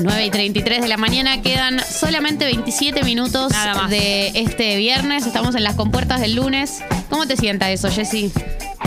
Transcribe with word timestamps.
9 0.00 0.24
y 0.26 0.30
33 0.30 0.82
de 0.82 0.88
la 0.88 0.96
mañana 0.96 1.40
quedan 1.42 1.80
solamente 1.80 2.44
27 2.44 3.02
minutos 3.04 3.52
Nada 3.52 3.74
más. 3.74 3.90
de 3.90 4.28
este 4.34 4.76
viernes. 4.76 5.26
Estamos 5.26 5.54
en 5.54 5.64
las 5.64 5.74
compuertas 5.74 6.20
del 6.20 6.34
lunes. 6.34 6.82
¿Cómo 7.10 7.26
te 7.26 7.36
sienta 7.36 7.70
eso, 7.70 7.90
Jessy? 7.90 8.32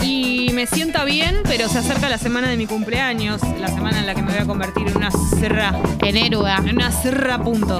Y 0.02 0.50
me 0.52 0.66
sienta 0.66 1.04
bien, 1.04 1.38
pero 1.44 1.68
se 1.68 1.78
acerca 1.78 2.08
la 2.08 2.18
semana 2.18 2.48
de 2.48 2.56
mi 2.56 2.66
cumpleaños, 2.66 3.40
la 3.58 3.68
semana 3.68 3.98
en 3.98 4.06
la 4.06 4.14
que 4.14 4.22
me 4.22 4.32
voy 4.32 4.40
a 4.40 4.44
convertir 4.46 4.86
en 4.88 4.96
una 4.96 5.10
serra. 5.10 5.74
En 6.02 6.16
Erua. 6.16 6.56
En 6.58 6.76
una 6.76 6.92
serra 6.92 7.38
punto. 7.42 7.78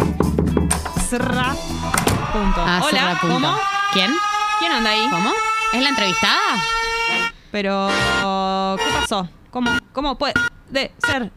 Serra 1.09 1.55
punto. 2.33 2.61
Ah, 2.65 2.81
Hola, 2.85 2.91
Serra 2.91 3.21
Punto. 3.21 3.35
¿cómo? 3.35 3.59
¿Quién? 3.93 4.11
¿Quién 4.59 4.73
anda 4.73 4.91
ahí? 4.91 5.07
¿Cómo? 5.11 5.31
¿Es 5.73 5.83
la 5.83 5.89
entrevistada? 5.91 6.39
Pero, 7.51 7.89
¿qué 8.79 8.85
pasó? 9.01 9.29
¿Cómo, 9.51 9.71
cómo 9.93 10.19
puede 10.19 10.35
ser? 11.07 11.31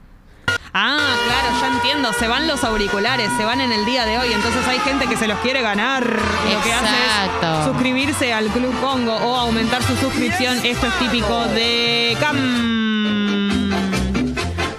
Ah, 0.74 0.98
claro, 1.26 1.60
ya 1.60 1.68
entiendo. 1.76 2.14
Se 2.14 2.28
van 2.28 2.48
los 2.48 2.64
auriculares, 2.64 3.30
se 3.38 3.44
van 3.44 3.60
en 3.62 3.72
el 3.74 3.86
día 3.86 4.06
de 4.06 4.18
hoy. 4.18 4.32
Entonces 4.32 4.66
hay 4.68 4.80
gente 4.80 5.08
que 5.08 5.18
se 5.18 5.28
los 5.28 5.38
quiere 5.40 5.62
ganar. 5.62 6.06
Lo 6.06 6.62
que 6.64 6.74
hace 6.74 6.88
es 6.88 7.66
suscribirse 7.66 8.34
al 8.34 8.48
Club 8.48 8.74
Congo 8.80 9.14
o 9.14 9.36
aumentar 9.36 9.84
su 9.84 9.96
suscripción. 9.98 10.58
Esto 10.64 10.88
es 10.88 10.94
típico 11.00 11.44
de 11.48 12.16
Cam. 12.20 12.38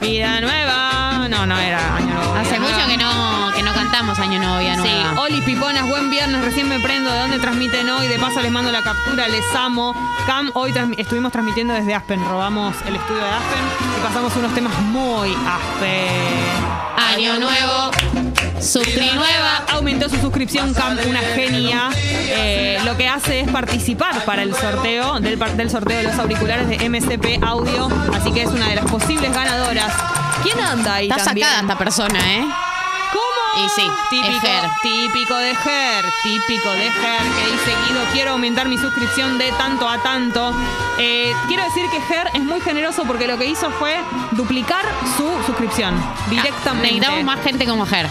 Vida 0.01 0.41
nueva. 0.41 1.29
No, 1.29 1.47
no 1.47 1.59
era 1.59 1.97
año 1.97 2.15
nuevo. 2.15 2.35
Hace 2.37 2.59
mucho 2.59 2.73
Nueva. 2.73 2.89
que 2.89 2.97
no, 2.97 3.32
Año 4.19 4.39
Nuevo, 4.39 4.59
Vida 4.59 4.75
Sí, 4.75 4.79
Nueva. 4.81 5.21
Oli 5.21 5.41
Piponas, 5.41 5.87
buen 5.89 6.11
viernes, 6.11 6.45
recién 6.45 6.69
me 6.69 6.79
prendo. 6.81 7.11
¿De 7.11 7.19
dónde 7.19 7.39
transmiten 7.39 7.89
hoy? 7.91 8.07
De 8.09 8.19
paso 8.19 8.41
les 8.41 8.51
mando 8.51 8.71
la 8.73 8.83
captura, 8.83 9.27
les 9.29 9.45
amo. 9.55 9.95
Cam, 10.27 10.51
hoy 10.55 10.73
transmi- 10.73 10.95
estuvimos 10.99 11.33
transmitiendo 11.33 11.75
desde 11.75 11.95
Aspen, 11.95 12.23
robamos 12.29 12.75
el 12.87 12.95
estudio 12.97 13.23
de 13.23 13.29
Aspen 13.31 13.65
y 13.99 14.07
pasamos 14.07 14.37
unos 14.37 14.55
temas 14.55 14.79
muy 14.81 15.31
Aspen. 15.47 16.83
Año 17.15 17.39
Nuevo, 17.39 17.91
suscri 18.61 19.11
nueva. 19.15 19.65
Aumentó 19.73 20.09
su 20.09 20.17
suscripción 20.17 20.73
Cam, 20.75 20.97
una 21.09 21.21
genia. 21.21 21.91
Eh, 21.95 22.79
lo 22.85 22.97
que 22.97 23.09
hace 23.09 23.41
es 23.41 23.51
participar 23.51 24.25
para 24.25 24.43
el 24.43 24.55
sorteo 24.55 25.19
del 25.21 25.71
sorteo 25.71 25.99
de 25.99 26.05
los 26.05 26.19
auriculares 26.19 26.69
de 26.69 26.89
MCP 26.89 27.43
Audio. 27.45 27.89
Así 28.15 28.33
que 28.33 28.43
es 28.43 28.49
una 28.51 28.69
de 28.69 28.77
las 28.77 28.85
posibles 28.91 29.33
ganadoras. 29.35 29.93
¿Quién 30.43 30.59
anda 30.61 30.95
ahí 30.95 31.09
Está 31.11 31.25
también? 31.25 31.47
sacada 31.47 31.63
esta 31.63 31.79
persona, 31.79 32.19
¿eh? 32.35 32.45
¿Cómo? 33.53 33.65
Y 33.65 33.69
sí, 33.69 33.89
típico, 34.11 34.37
es 34.37 34.41
Ger. 34.41 34.71
típico 34.83 35.37
de 35.37 35.55
Ger, 35.55 36.05
típico 36.23 36.71
de 36.73 36.91
Ger, 36.91 37.23
que 37.37 37.53
dice 37.53 37.77
Guido, 37.87 38.01
quiero 38.13 38.31
aumentar 38.33 38.69
mi 38.69 38.79
suscripción 38.79 39.39
de 39.39 39.51
tanto 39.53 39.89
a 39.89 40.03
tanto. 40.03 40.55
Eh, 40.99 41.33
quiero 41.49 41.65
decir 41.65 41.85
que 41.91 42.01
Ger 42.03 42.29
es 42.35 42.43
muy 42.43 42.61
generoso 42.61 43.05
porque 43.07 43.27
lo 43.27 43.39
que 43.39 43.47
hizo 43.47 43.71
fue 43.73 43.97
duplicar 44.33 44.85
su 45.17 45.29
suscripción 45.47 45.95
directamente. 46.31 46.89
Necesitamos 46.89 47.25
más 47.25 47.45
gente 47.45 47.67
como 47.67 47.87
Ger. 47.87 48.09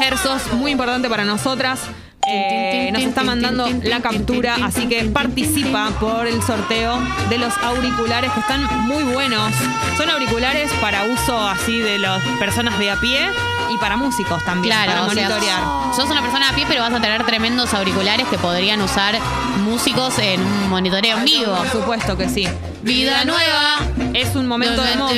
Ger, 0.00 0.18
sos 0.18 0.52
muy 0.54 0.72
importante 0.72 1.08
para 1.08 1.24
nosotras. 1.24 1.80
Eh, 2.26 2.88
nos 2.90 3.02
está 3.02 3.22
mandando 3.22 3.68
la 3.82 4.00
captura, 4.00 4.56
así 4.62 4.86
que 4.88 5.04
participa 5.04 5.90
por 6.00 6.26
el 6.26 6.42
sorteo 6.42 6.98
de 7.28 7.36
los 7.36 7.52
auriculares 7.58 8.32
que 8.32 8.40
están 8.40 8.64
muy 8.86 9.02
buenos. 9.04 9.52
Son 9.98 10.08
auriculares 10.08 10.72
para 10.80 11.04
uso 11.04 11.38
así 11.46 11.78
de 11.78 11.98
las 11.98 12.22
personas 12.38 12.78
de 12.78 12.90
a 12.90 12.96
pie 12.96 13.28
y 13.70 13.78
para 13.78 13.96
músicos 13.96 14.44
también, 14.44 14.74
para 14.74 14.84
Claro, 14.92 15.06
o 15.06 15.10
sea, 15.10 15.28
monitorear. 15.28 15.62
sos 15.94 16.10
una 16.10 16.22
persona 16.22 16.50
a 16.50 16.52
pie, 16.54 16.64
pero 16.68 16.82
vas 16.82 16.92
a 16.92 17.00
tener 17.00 17.24
tremendos 17.24 17.72
auriculares 17.74 18.26
que 18.28 18.38
podrían 18.38 18.80
usar 18.82 19.18
músicos 19.64 20.18
en 20.18 20.40
un 20.40 20.70
monitoreo 20.70 21.18
en 21.18 21.24
vivo. 21.24 21.54
Por 21.54 21.70
supuesto 21.70 22.16
que 22.16 22.28
sí. 22.28 22.48
Vida 22.82 23.24
nueva. 23.24 23.78
Es 24.12 24.36
un 24.36 24.46
momento 24.46 24.84
hermoso. 24.84 25.14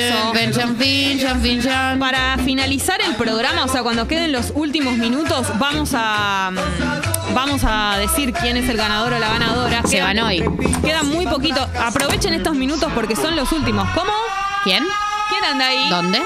Para 1.99 2.37
finalizar 2.37 3.01
el 3.01 3.15
programa, 3.15 3.65
o 3.65 3.67
sea, 3.67 3.83
cuando 3.83 4.07
queden 4.07 4.31
los 4.31 4.51
últimos 4.55 4.97
minutos, 4.97 5.47
vamos 5.59 5.91
a 5.93 6.51
mm, 6.51 7.33
vamos 7.33 7.61
a 7.65 7.97
decir 7.97 8.33
quién 8.33 8.57
es 8.57 8.69
el 8.69 8.77
ganador 8.77 9.13
o 9.13 9.19
la 9.19 9.29
ganadora. 9.29 9.83
Se 9.85 10.01
van 10.01 10.17
hoy. 10.19 10.43
Queda 10.83 11.03
muy 11.03 11.27
poquito. 11.27 11.61
Aprovechen 11.79 12.33
estos 12.33 12.55
minutos 12.55 12.91
porque 12.95 13.15
son 13.15 13.35
los 13.35 13.51
últimos. 13.51 13.87
¿Cómo? 13.93 14.13
¿Quién? 14.63 14.83
¿Quién 15.29 15.43
anda 15.43 15.67
ahí? 15.67 15.89
¿Dónde? 15.89 16.21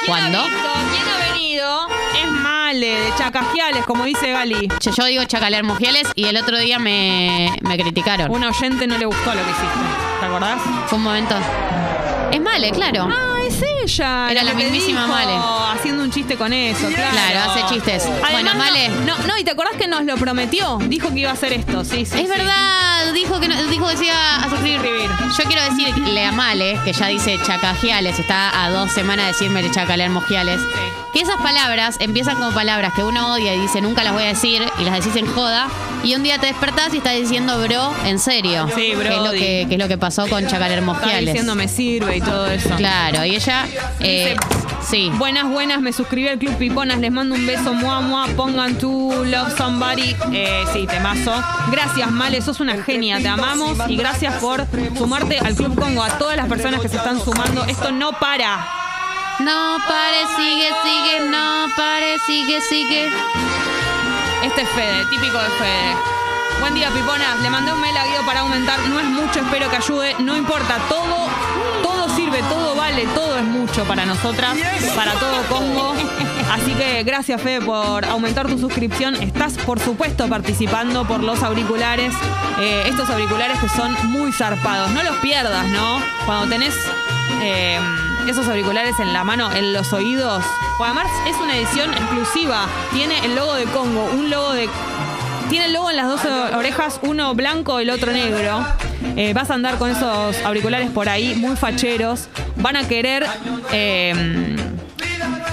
¿Quién 0.00 0.06
¿Cuándo? 0.06 0.38
¿Quién 0.42 1.08
ha 1.08 1.32
venido? 1.32 1.86
Es 2.22 2.30
Male, 2.30 3.00
de 3.00 3.14
Chacajiales, 3.16 3.84
como 3.84 4.04
dice 4.04 4.32
Gali. 4.32 4.68
Che, 4.78 4.90
Yo 4.92 5.04
digo 5.04 5.24
Chacaler 5.24 5.64
Mujeres 5.64 6.08
y 6.14 6.24
el 6.26 6.36
otro 6.36 6.58
día 6.58 6.78
me, 6.78 7.52
me 7.62 7.76
criticaron. 7.78 8.30
Un 8.30 8.44
oyente 8.44 8.86
no 8.86 8.96
le 8.98 9.06
gustó 9.06 9.34
lo 9.34 9.42
que 9.44 9.50
hiciste. 9.50 9.78
¿Te 10.20 10.26
acordás? 10.26 10.60
Fue 10.86 10.98
un 10.98 11.04
momento. 11.04 11.34
Es 12.32 12.40
Male, 12.40 12.70
claro. 12.70 13.08
Ah, 13.10 13.29
es 13.50 13.62
ella. 13.84 14.30
Era 14.30 14.42
la 14.42 14.52
que 14.52 14.56
te 14.64 14.70
mismísima 14.70 15.02
dijo, 15.06 15.12
Male. 15.14 15.32
Haciendo 15.78 16.02
un 16.04 16.10
chiste 16.10 16.36
con 16.36 16.52
eso, 16.52 16.88
claro. 16.88 17.10
Claro, 17.12 17.50
hace 17.50 17.74
chistes. 17.74 18.08
Bueno, 18.30 18.52
no- 18.54 18.58
Male. 18.58 18.88
No, 19.06 19.16
no, 19.26 19.36
y 19.38 19.44
te 19.44 19.50
acordás 19.50 19.76
que 19.76 19.86
nos 19.86 20.04
lo 20.04 20.16
prometió. 20.16 20.78
Dijo 20.86 21.08
que 21.12 21.20
iba 21.20 21.30
a 21.30 21.34
hacer 21.34 21.52
esto, 21.52 21.84
sí, 21.84 22.04
sí. 22.06 22.20
Es 22.20 22.22
sí. 22.22 22.26
verdad, 22.26 23.12
dijo 23.12 23.40
que 23.40 23.48
no- 23.48 23.62
dijo 23.64 23.86
que 23.88 23.96
se 23.96 24.06
iba 24.06 24.36
a 24.36 24.48
suscribir. 24.50 25.10
Yo 25.38 25.44
quiero 25.44 25.62
decirle 25.62 26.24
a 26.24 26.32
Male, 26.32 26.78
que 26.84 26.92
ya 26.92 27.06
dice 27.08 27.38
chacajiales, 27.46 28.18
está 28.18 28.64
a 28.64 28.70
dos 28.70 28.90
semanas 28.92 29.26
de 29.26 29.32
decirme 29.32 29.70
chacaler 29.70 30.10
mojiales, 30.10 30.60
que 31.12 31.20
esas 31.20 31.36
palabras 31.38 31.96
empiezan 32.00 32.36
como 32.36 32.52
palabras 32.52 32.92
que 32.94 33.02
uno 33.02 33.32
odia 33.32 33.54
y 33.54 33.60
dice 33.60 33.80
nunca 33.80 34.02
las 34.04 34.12
voy 34.12 34.22
a 34.24 34.28
decir 34.28 34.62
y 34.78 34.84
las 34.84 34.94
decís 35.04 35.16
en 35.16 35.26
joda, 35.26 35.68
y 36.02 36.14
un 36.14 36.22
día 36.22 36.38
te 36.38 36.46
despertás 36.46 36.94
y 36.94 36.98
estás 36.98 37.14
diciendo 37.14 37.60
bro 37.60 37.92
en 38.06 38.18
serio. 38.18 38.66
Sí, 38.74 38.92
Que 39.00 39.08
es 39.16 39.22
lo 39.22 39.32
que, 39.32 39.66
que 39.68 39.74
es 39.74 39.78
lo 39.78 39.88
que 39.88 39.98
pasó 39.98 40.26
con 40.28 40.46
chacaler 40.46 40.78
Está 40.78 40.92
mojiales. 40.92 41.26
diciendo 41.26 41.54
me 41.54 41.68
sirve 41.68 42.16
y 42.16 42.20
todo 42.20 42.46
eso. 42.46 42.70
Claro, 42.76 43.24
y 43.24 43.34
ella, 43.36 43.66
eh, 44.00 44.36
sí. 44.88 45.10
Buenas, 45.14 45.48
buenas, 45.48 45.80
me 45.80 45.92
suscribí 45.92 46.28
al 46.28 46.38
Club 46.38 46.54
Piponas, 46.56 46.98
les 46.98 47.10
mando 47.12 47.34
un 47.34 47.46
beso, 47.46 47.74
mua, 47.74 48.00
mua, 48.00 48.26
pongan 48.28 48.78
tu 48.78 49.12
Love 49.24 49.56
Somebody. 49.56 50.16
Eh, 50.32 50.64
sí, 50.72 50.86
temazo. 50.86 51.34
Gracias, 51.70 52.10
Male, 52.10 52.40
sos 52.40 52.60
una 52.60 52.82
genia, 52.82 53.18
te 53.18 53.28
amamos 53.28 53.76
y 53.88 53.96
gracias 53.96 54.34
por 54.36 54.66
sumarte 54.96 55.38
al 55.38 55.54
Club 55.54 55.78
Congo, 55.78 56.02
a 56.02 56.10
todas 56.18 56.36
las 56.36 56.46
personas 56.48 56.80
que 56.80 56.88
se 56.88 56.96
están 56.96 57.22
sumando. 57.22 57.64
Esto 57.64 57.92
no 57.92 58.12
para. 58.12 58.79
No 59.40 59.78
pare, 59.88 60.26
sigue, 60.36 60.68
sigue, 60.84 61.30
no 61.30 61.66
pare, 61.74 62.18
sigue, 62.18 62.60
sigue. 62.60 63.10
Este 64.42 64.62
es 64.62 64.68
Fede, 64.68 65.06
típico 65.06 65.38
de 65.38 65.48
Fede. 65.48 65.96
Buen 66.60 66.74
día, 66.74 66.90
Piponas. 66.90 67.40
Le 67.40 67.48
mandé 67.48 67.72
un 67.72 67.80
mail 67.80 67.96
a 67.96 68.04
Guido 68.04 68.22
para 68.26 68.40
aumentar. 68.40 68.78
No 68.80 69.00
es 69.00 69.06
mucho, 69.06 69.40
espero 69.40 69.70
que 69.70 69.76
ayude. 69.76 70.14
No 70.18 70.36
importa, 70.36 70.76
todo, 70.90 71.28
todo 71.82 72.08
sirve, 72.14 72.42
todo 72.50 72.74
vale, 72.74 73.06
todo 73.14 73.38
es 73.38 73.44
mucho 73.44 73.86
para 73.86 74.04
nosotras, 74.04 74.58
para 74.94 75.14
todo 75.14 75.42
Congo. 75.48 75.94
Así 76.50 76.74
que 76.74 77.04
gracias, 77.04 77.40
Fede, 77.40 77.60
por 77.60 78.04
aumentar 78.04 78.48
tu 78.48 78.58
suscripción. 78.58 79.14
Estás, 79.14 79.56
por 79.58 79.78
supuesto, 79.78 80.28
participando 80.28 81.06
por 81.06 81.22
los 81.22 81.44
auriculares. 81.44 82.12
Eh, 82.58 82.82
estos 82.86 83.08
auriculares 83.08 83.58
que 83.60 83.68
son 83.68 83.94
muy 84.10 84.32
zarpados. 84.32 84.90
No 84.90 85.02
los 85.04 85.16
pierdas, 85.18 85.66
¿no? 85.68 86.02
Cuando 86.26 86.48
tenés 86.48 86.74
eh, 87.40 87.78
esos 88.28 88.48
auriculares 88.48 88.98
en 88.98 89.12
la 89.12 89.22
mano, 89.22 89.52
en 89.52 89.72
los 89.72 89.92
oídos. 89.92 90.44
O 90.80 90.84
además 90.84 91.06
es 91.28 91.36
una 91.36 91.56
edición 91.56 91.92
exclusiva. 91.92 92.66
Tiene 92.92 93.24
el 93.24 93.36
logo 93.36 93.54
de 93.54 93.64
Congo, 93.66 94.10
un 94.12 94.28
logo 94.28 94.52
de 94.52 94.68
tiene 95.50 95.66
el 95.66 95.72
logo 95.72 95.90
en 95.90 95.96
las 95.96 96.06
dos 96.06 96.20
orejas, 96.54 97.00
uno 97.02 97.34
blanco, 97.34 97.80
el 97.80 97.90
otro 97.90 98.12
negro. 98.12 98.64
Eh, 99.16 99.34
vas 99.34 99.50
a 99.50 99.54
andar 99.54 99.78
con 99.78 99.90
esos 99.90 100.36
auriculares 100.44 100.90
por 100.90 101.08
ahí, 101.08 101.34
muy 101.34 101.56
facheros. 101.56 102.28
Van 102.56 102.76
a 102.76 102.86
querer 102.86 103.26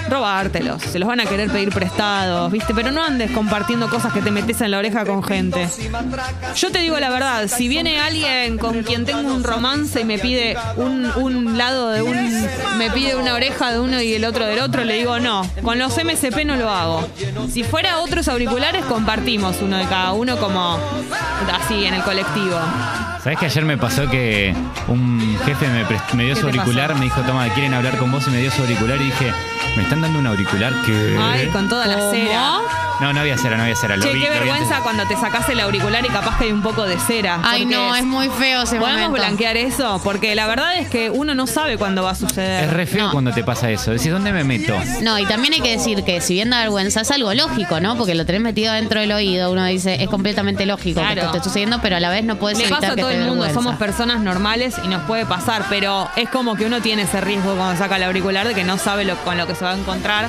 robártelos, 0.10 0.82
se 0.82 1.00
los 1.00 1.08
van 1.08 1.20
a 1.20 1.26
querer 1.26 1.50
pedir 1.50 1.70
prestados, 1.70 2.52
¿viste? 2.52 2.74
Pero 2.74 2.92
no 2.92 3.04
andes 3.04 3.32
compartiendo 3.32 3.90
cosas 3.90 4.14
que 4.14 4.22
te 4.22 4.32
metes 4.32 4.62
en 4.62 4.72
la 4.72 4.80
oreja 4.80 5.06
con 5.06 5.24
gente. 5.24 5.68
Yo 6.56 6.72
te 6.72 6.80
digo 6.80 7.00
la 7.00 7.10
verdad, 7.10 7.48
si 7.48 7.68
viene 7.68 8.00
alguien 8.00 8.58
con 8.58 8.84
quien 8.84 9.06
tengo 9.06 9.34
un 9.34 9.44
romance 9.44 10.02
y 10.02 10.06
me 10.06 10.20
pide 10.20 10.58
un, 10.78 11.12
un 11.16 11.58
lado 11.58 11.90
de 11.90 12.02
un. 12.02 12.16
me 12.78 12.90
pide 12.92 13.16
una 13.16 13.34
oreja 13.34 13.72
de 13.72 13.80
uno 13.80 14.02
y 14.02 14.14
el 14.14 14.26
otro 14.26 14.46
del 14.46 14.60
otro, 14.60 14.84
le 14.84 14.96
digo 14.96 15.20
no. 15.20 15.50
Con 15.62 15.80
los 15.80 15.96
MCP 15.98 16.46
no 16.46 16.56
lo 16.56 16.70
hago. 16.70 17.08
Si 17.52 17.64
fuera 17.64 18.00
otros 18.00 18.28
auriculares, 18.28 18.86
compartimos 18.86 19.58
uno 19.62 19.78
de 19.78 19.86
cada 19.86 20.14
uno 20.14 20.38
como 20.38 20.80
así 21.54 21.86
en 21.86 21.94
el 21.94 22.04
colectivo. 22.04 22.58
¿Sabes 23.28 23.40
que 23.40 23.46
ayer 23.48 23.66
me 23.66 23.78
pasó 23.78 24.10
que 24.10 24.56
un 24.88 25.38
jefe 25.46 25.68
me, 25.68 26.24
dio 26.24 26.34
¿Qué 26.34 26.40
su 26.40 26.46
auricular, 26.46 26.88
pasó? 26.88 27.00
me 27.00 27.04
dijo, 27.08 27.20
toma, 27.24 27.50
quieren 27.50 27.74
hablar 27.74 27.98
con 27.98 28.10
vos 28.10 28.26
y 28.26 28.30
me 28.30 28.38
dio 28.38 28.50
su 28.52 28.62
auricular 28.62 29.02
y 29.02 29.04
dije, 29.04 29.34
¿me 29.76 29.84
están 29.84 30.00
dando 30.00 30.20
un 30.20 30.28
auricular 30.28 30.72
que... 30.86 31.18
Ay, 31.20 31.48
con 31.48 31.68
toda 31.68 31.88
la 31.88 32.10
cera. 32.10 32.60
No, 33.02 33.14
no 33.14 33.20
había 33.20 33.38
cera, 33.38 33.58
no 33.58 33.64
había 33.64 33.76
cera. 33.76 33.96
Lo 33.96 34.02
Che, 34.04 34.12
vi- 34.14 34.22
qué 34.22 34.26
lo 34.28 34.32
vi 34.34 34.40
vergüenza 34.40 34.78
antes. 34.78 34.80
cuando 34.82 35.04
te 35.08 35.16
sacás 35.18 35.48
el 35.50 35.60
auricular 35.60 36.04
y 36.04 36.08
capaz 36.10 36.40
que 36.40 36.46
hay 36.46 36.52
un 36.52 36.64
poco 36.64 36.84
de 36.86 36.98
cera. 36.98 37.40
Ay, 37.44 37.64
no, 37.66 37.96
es 37.96 38.04
muy 38.06 38.28
feo 38.30 38.64
ese 38.64 38.78
¿Podemos 38.78 39.02
momento. 39.10 39.18
blanquear 39.28 39.56
eso? 39.58 40.02
Porque 40.04 40.34
la 40.34 40.48
verdad 40.48 40.78
es 40.78 40.88
que 40.90 41.12
uno 41.12 41.36
no 41.36 41.46
sabe 41.46 41.78
cuándo 41.78 42.02
va 42.04 42.12
a 42.12 42.16
suceder. 42.16 42.64
Es 42.64 42.74
re 42.74 42.88
feo 42.88 43.06
No. 43.08 43.12
cuando 43.12 43.32
te 43.34 43.44
pasa 43.44 43.70
eso. 43.70 43.92
Decís, 43.92 44.10
¿dónde 44.12 44.32
me 44.32 44.44
meto? 44.44 44.74
No, 45.04 45.20
y 45.20 45.26
también 45.26 45.54
hay 45.54 45.62
que 45.62 45.78
decir 45.78 46.04
que 46.04 46.22
si 46.22 46.34
bien 46.34 46.50
da 46.50 46.62
vergüenza 46.62 47.02
es 47.02 47.12
algo 47.12 47.32
lógico, 47.36 47.80
¿no? 47.80 47.96
Porque 47.98 48.16
lo 48.16 48.26
tenés 48.26 48.42
metido 48.42 48.74
dentro 48.74 49.00
del 49.00 49.12
oído, 49.12 49.52
uno 49.52 49.64
dice, 49.66 50.02
es 50.02 50.10
completamente 50.10 50.66
lógico 50.66 51.02
que 51.02 51.06
Claro. 51.06 51.22
esto 51.22 51.38
esté 51.38 51.50
sucediendo, 51.50 51.80
pero 51.84 51.98
a 51.98 52.00
la 52.00 52.10
vez 52.10 52.24
no 52.24 52.38
puedes 52.38 52.58
evitar 52.60 52.80
pasa 52.80 52.96
que 52.96 53.02
todo 53.02 53.12
te 53.12 53.17
el 53.22 53.30
mundo, 53.30 53.44
vergüenza. 53.44 53.62
somos 53.62 53.76
personas 53.78 54.22
normales 54.22 54.76
y 54.84 54.88
nos 54.88 55.04
puede 55.04 55.26
pasar, 55.26 55.66
pero 55.70 56.10
es 56.16 56.30
como 56.30 56.56
que 56.56 56.66
uno 56.66 56.82
tiene 56.82 57.04
ese 57.04 57.22
riesgo 57.22 57.56
cuando 57.56 57.78
saca 57.78 57.98
el 57.98 58.04
auricular 58.04 58.48
de 58.48 58.54
que 58.54 58.64
no 58.64 58.78
sabe 58.78 59.06
lo, 59.06 59.16
con 59.18 59.38
lo 59.38 59.48
que 59.48 59.56
se 59.56 59.66
va 59.66 59.72
a 59.72 59.78
encontrar 59.78 60.28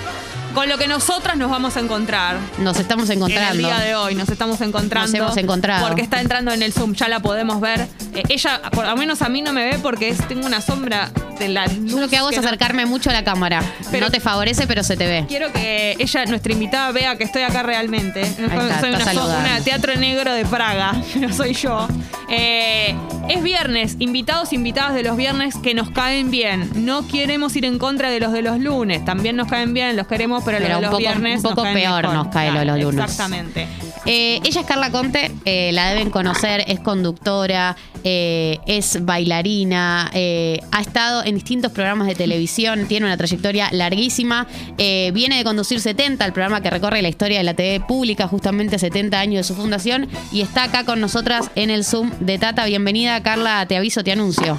con 0.54 0.68
lo 0.68 0.76
que 0.78 0.88
nosotras 0.88 1.36
nos 1.36 1.50
vamos 1.50 1.76
a 1.76 1.80
encontrar. 1.80 2.36
Nos 2.58 2.78
estamos 2.78 3.06
En 3.10 3.12
el 3.12 3.18
encontrando. 3.18 3.58
día 3.68 3.78
de 3.78 3.94
hoy 3.94 4.14
nos 4.14 4.28
estamos 4.28 4.60
encontrando. 4.60 5.06
Nos 5.06 5.14
hemos 5.14 5.36
encontrado. 5.36 5.86
Porque 5.86 6.02
está 6.02 6.20
entrando 6.20 6.52
en 6.52 6.62
el 6.62 6.72
Zoom, 6.72 6.94
ya 6.94 7.08
la 7.08 7.20
podemos 7.20 7.60
ver. 7.60 7.86
Eh, 8.14 8.22
ella, 8.28 8.60
por 8.72 8.86
lo 8.86 8.96
menos 8.96 9.22
a 9.22 9.28
mí 9.28 9.42
no 9.42 9.52
me 9.52 9.64
ve 9.64 9.78
porque 9.80 10.08
es- 10.08 10.26
tengo 10.28 10.46
una 10.46 10.60
sombra 10.60 11.10
de 11.38 11.48
la 11.48 11.66
luz. 11.66 11.92
Yo 11.92 12.00
lo 12.00 12.08
que 12.08 12.16
hago 12.16 12.30
es 12.30 12.36
no- 12.40 12.46
acercarme 12.46 12.86
mucho 12.86 13.10
a 13.10 13.12
la 13.12 13.22
cámara. 13.24 13.62
Pero- 13.90 14.06
no 14.06 14.10
te 14.10 14.20
favorece, 14.20 14.66
pero 14.66 14.82
se 14.82 14.96
te 14.96 15.06
ve. 15.06 15.24
Quiero 15.28 15.52
que 15.52 15.94
ella, 15.98 16.24
nuestra 16.26 16.52
invitada, 16.52 16.90
vea 16.92 17.16
que 17.16 17.24
estoy 17.24 17.42
acá 17.42 17.62
realmente. 17.62 18.22
No 18.38 18.60
Ahí 18.60 18.68
está, 18.68 18.80
soy 18.80 19.16
una, 19.16 19.24
una 19.38 19.60
teatro 19.62 19.94
negro 19.96 20.32
de 20.32 20.44
Praga, 20.44 20.92
no 21.16 21.32
soy 21.32 21.54
yo. 21.54 21.86
Eh, 22.28 22.94
es 23.28 23.42
viernes, 23.42 23.96
invitados, 23.98 24.52
invitadas 24.52 24.94
de 24.94 25.02
los 25.02 25.16
viernes 25.16 25.54
que 25.62 25.74
nos 25.74 25.90
caen 25.90 26.30
bien. 26.30 26.70
No 26.84 27.06
queremos 27.06 27.54
ir 27.56 27.64
en 27.64 27.78
contra 27.78 28.10
de 28.10 28.20
los 28.20 28.32
de 28.32 28.42
los 28.42 28.58
lunes. 28.58 29.04
También 29.04 29.36
nos 29.36 29.48
caen 29.48 29.74
bien, 29.74 29.96
los 29.96 30.06
queremos, 30.06 30.42
pero, 30.44 30.58
Pero 30.58 30.68
los 30.70 30.76
de 30.78 30.82
los 30.82 30.90
poco- 30.90 30.98
viernes 30.98 31.36
un 31.36 31.42
poco 31.42 31.54
nos 31.56 31.64
caen 31.64 31.74
peor 31.76 32.02
mejor. 32.02 32.14
nos 32.16 32.28
cae 32.28 32.50
lo 32.52 32.58
de 32.60 32.64
los 32.66 32.78
lunes. 32.80 33.04
Exactamente. 33.04 33.68
Eh, 34.06 34.40
ella 34.44 34.60
es 34.62 34.66
Carla 34.66 34.90
Conte, 34.90 35.32
eh, 35.44 35.70
la 35.72 35.88
deben 35.90 36.10
conocer, 36.10 36.64
es 36.66 36.80
conductora, 36.80 37.76
eh, 38.04 38.58
es 38.66 39.04
bailarina, 39.04 40.10
eh, 40.14 40.60
ha 40.72 40.80
estado 40.80 41.24
en 41.24 41.34
distintos 41.34 41.72
programas 41.72 42.06
de 42.06 42.14
televisión, 42.14 42.86
tiene 42.86 43.06
una 43.06 43.16
trayectoria 43.16 43.68
larguísima, 43.72 44.46
eh, 44.78 45.10
viene 45.14 45.38
de 45.38 45.44
conducir 45.44 45.80
70, 45.80 46.24
el 46.24 46.32
programa 46.32 46.60
que 46.60 46.70
recorre 46.70 47.02
la 47.02 47.08
historia 47.08 47.38
de 47.38 47.44
la 47.44 47.54
TV 47.54 47.80
pública, 47.80 48.28
justamente 48.28 48.78
70 48.78 49.18
años 49.18 49.36
de 49.36 49.54
su 49.54 49.60
fundación, 49.60 50.08
y 50.32 50.40
está 50.40 50.64
acá 50.64 50.84
con 50.84 51.00
nosotras 51.00 51.50
en 51.54 51.70
el 51.70 51.84
Zoom 51.84 52.10
de 52.20 52.38
Tata. 52.38 52.64
Bienvenida, 52.66 53.22
Carla, 53.22 53.66
te 53.66 53.76
aviso, 53.76 54.04
te 54.04 54.12
anuncio. 54.12 54.58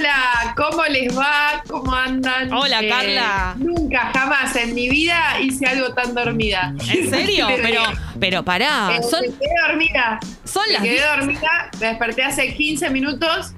Hola, 0.00 0.54
¿cómo 0.56 0.82
les 0.84 1.14
va? 1.16 1.62
¿Cómo 1.68 1.92
andan? 1.94 2.48
Eh, 2.48 2.54
Hola, 2.54 2.80
Carla. 2.88 3.54
Nunca, 3.58 4.10
jamás 4.14 4.56
en 4.56 4.74
mi 4.74 4.88
vida 4.88 5.38
hice 5.42 5.66
algo 5.66 5.92
tan 5.92 6.14
dormida. 6.14 6.72
¿En 6.90 7.10
serio? 7.10 7.48
Pero, 7.62 7.82
pero 8.18 8.42
pará. 8.42 8.96
Eh, 8.96 9.02
Son, 9.02 9.20
Me 9.20 9.28
quedé 9.28 9.54
dormida. 9.68 10.18
son 10.44 10.62
Me 10.68 10.72
las 10.72 10.82
quedé 10.82 10.92
10. 10.94 11.06
dormida, 11.16 11.70
me 11.80 11.86
desperté 11.88 12.22
hace 12.22 12.54
15 12.54 12.88
minutos, 12.88 13.52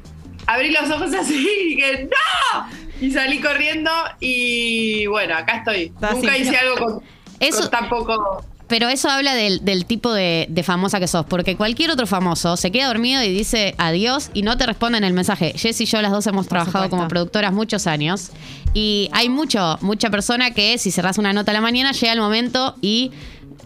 abrí 0.48 0.72
los 0.72 0.90
ojos 0.90 1.14
así 1.20 1.48
y 1.62 1.74
dije, 1.76 2.08
¡No! 2.10 2.66
Y 3.00 3.12
salí 3.12 3.40
corriendo 3.40 3.92
y 4.18 5.06
bueno, 5.06 5.36
acá 5.36 5.58
estoy. 5.58 5.92
Está 5.94 6.10
Nunca 6.10 6.32
así. 6.32 6.42
hice 6.42 6.56
algo 6.56 6.74
con, 6.76 7.02
Eso- 7.38 7.60
con 7.60 7.70
tan 7.70 7.88
poco... 7.88 8.44
Pero 8.68 8.88
eso 8.88 9.10
habla 9.10 9.34
del, 9.34 9.64
del 9.64 9.84
tipo 9.84 10.12
de, 10.14 10.46
de 10.48 10.62
famosa 10.62 10.98
que 10.98 11.06
sos, 11.06 11.26
porque 11.26 11.56
cualquier 11.56 11.90
otro 11.90 12.06
famoso 12.06 12.56
se 12.56 12.70
queda 12.72 12.86
dormido 12.86 13.22
y 13.22 13.28
dice 13.28 13.74
adiós 13.76 14.30
y 14.32 14.42
no 14.42 14.56
te 14.56 14.64
responde 14.66 14.96
en 14.98 15.04
el 15.04 15.12
mensaje. 15.12 15.52
Jess 15.56 15.80
y 15.82 15.84
yo 15.84 16.00
las 16.00 16.10
dos 16.12 16.26
hemos 16.26 16.48
trabajado 16.48 16.84
supuesto. 16.84 16.96
como 16.96 17.08
productoras 17.08 17.52
muchos 17.52 17.86
años 17.86 18.30
y 18.72 19.10
hay 19.12 19.28
mucho, 19.28 19.78
mucha 19.82 20.08
persona 20.08 20.52
que 20.52 20.78
si 20.78 20.90
cerrás 20.90 21.18
una 21.18 21.32
nota 21.34 21.50
a 21.50 21.54
la 21.54 21.60
mañana 21.60 21.92
llega 21.92 22.12
el 22.14 22.20
momento 22.20 22.74
y 22.80 23.12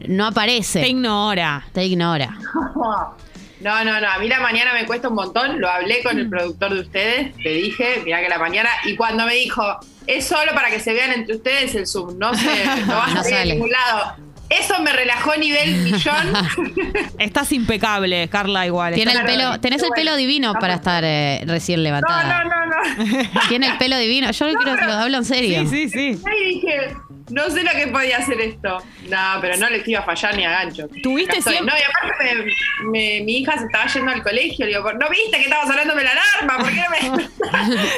no 0.09 0.27
aparece. 0.27 0.81
Te 0.81 0.89
ignora. 0.89 1.67
Te 1.73 1.85
ignora. 1.85 2.37
No, 3.59 3.83
no, 3.85 3.99
no. 4.01 4.07
A 4.11 4.19
mí 4.19 4.29
la 4.29 4.39
mañana 4.41 4.75
me 4.75 4.85
cuesta 4.85 5.09
un 5.09 5.15
montón. 5.15 5.59
Lo 5.61 5.69
hablé 5.71 6.03
con 6.03 6.19
el 6.19 6.29
productor 6.29 6.75
de 6.75 6.81
ustedes. 6.81 7.35
Le 7.39 7.55
dije, 7.55 8.03
mirá 8.05 8.21
que 8.21 8.29
la 8.29 8.39
mañana. 8.39 8.69
Y 8.85 8.97
cuando 8.97 9.25
me 9.25 9.35
dijo, 9.35 9.63
es 10.07 10.27
solo 10.27 10.53
para 10.55 10.69
que 10.71 10.79
se 10.79 10.93
vean 10.93 11.11
entre 11.13 11.37
ustedes 11.37 11.75
el 11.75 11.87
Zoom. 11.87 12.19
No 12.19 12.35
se 12.35 12.45
no 12.87 12.95
va 12.97 13.07
a 13.07 13.15
No 13.15 13.23
salir 13.23 13.35
a 13.35 13.39
sale. 13.39 13.53
ningún 13.55 13.71
lado. 13.71 14.17
Eso 14.49 14.81
me 14.83 14.93
relajó 14.93 15.37
nivel 15.37 15.77
millón. 15.79 16.33
Estás 17.19 17.51
impecable, 17.53 18.29
Carla, 18.29 18.65
igual. 18.67 18.95
Tiene 18.95 19.13
el 19.13 19.25
pelo, 19.25 19.59
tenés 19.61 19.83
el 19.83 19.91
pelo 19.91 20.15
divino 20.17 20.55
para 20.55 20.75
estar 20.75 21.03
eh, 21.05 21.43
recién 21.47 21.81
No, 21.81 21.85
levantada. 21.85 22.45
no, 22.45 22.51
no, 22.51 22.67
no. 22.67 23.41
Tiene 23.49 23.67
el 23.67 23.77
pelo 23.79 23.99
divino. 23.99 24.31
Yo 24.31 24.47
No, 24.47 24.59
quiero, 24.61 24.77
pero- 24.79 24.87
lo 24.87 24.93
hablo 24.95 25.17
en 25.19 25.25
serio. 25.25 25.61
Sí, 25.69 25.89
sí, 25.89 26.15
sí. 26.15 26.23
Y 26.41 26.55
dije, 26.55 26.97
no 27.29 27.51
sé 27.51 27.63
lo 27.63 27.71
que 27.73 27.87
podía 27.89 28.19
hacer 28.19 28.41
esto. 28.41 28.79
No, 29.09 29.39
pero 29.41 29.57
no 29.57 29.69
le 29.71 29.83
iba 29.87 30.01
a 30.01 30.05
fallar 30.05 30.37
ni 30.37 30.45
a 30.45 30.51
gancho. 30.51 30.89
¿Tuviste 31.03 31.41
siempre- 31.43 31.67
No, 31.67 31.73
y 31.79 31.83
aparte 31.83 32.35
me- 32.83 32.91
me- 32.91 33.21
mi 33.25 33.39
hija 33.39 33.59
se 33.59 33.65
estaba 33.65 33.87
yendo 33.87 34.13
al 34.13 34.23
colegio. 34.23 34.67
Le 34.67 34.73
digo, 34.77 34.93
¿no 34.93 35.09
viste 35.09 35.37
que 35.39 35.45
estaba 35.45 35.67
sonándome 35.67 36.05
la 36.05 36.13
alarma? 36.13 36.59
¿Por 36.59 36.69
qué 36.73 36.81
no 37.11 37.17
me.? 37.17 37.27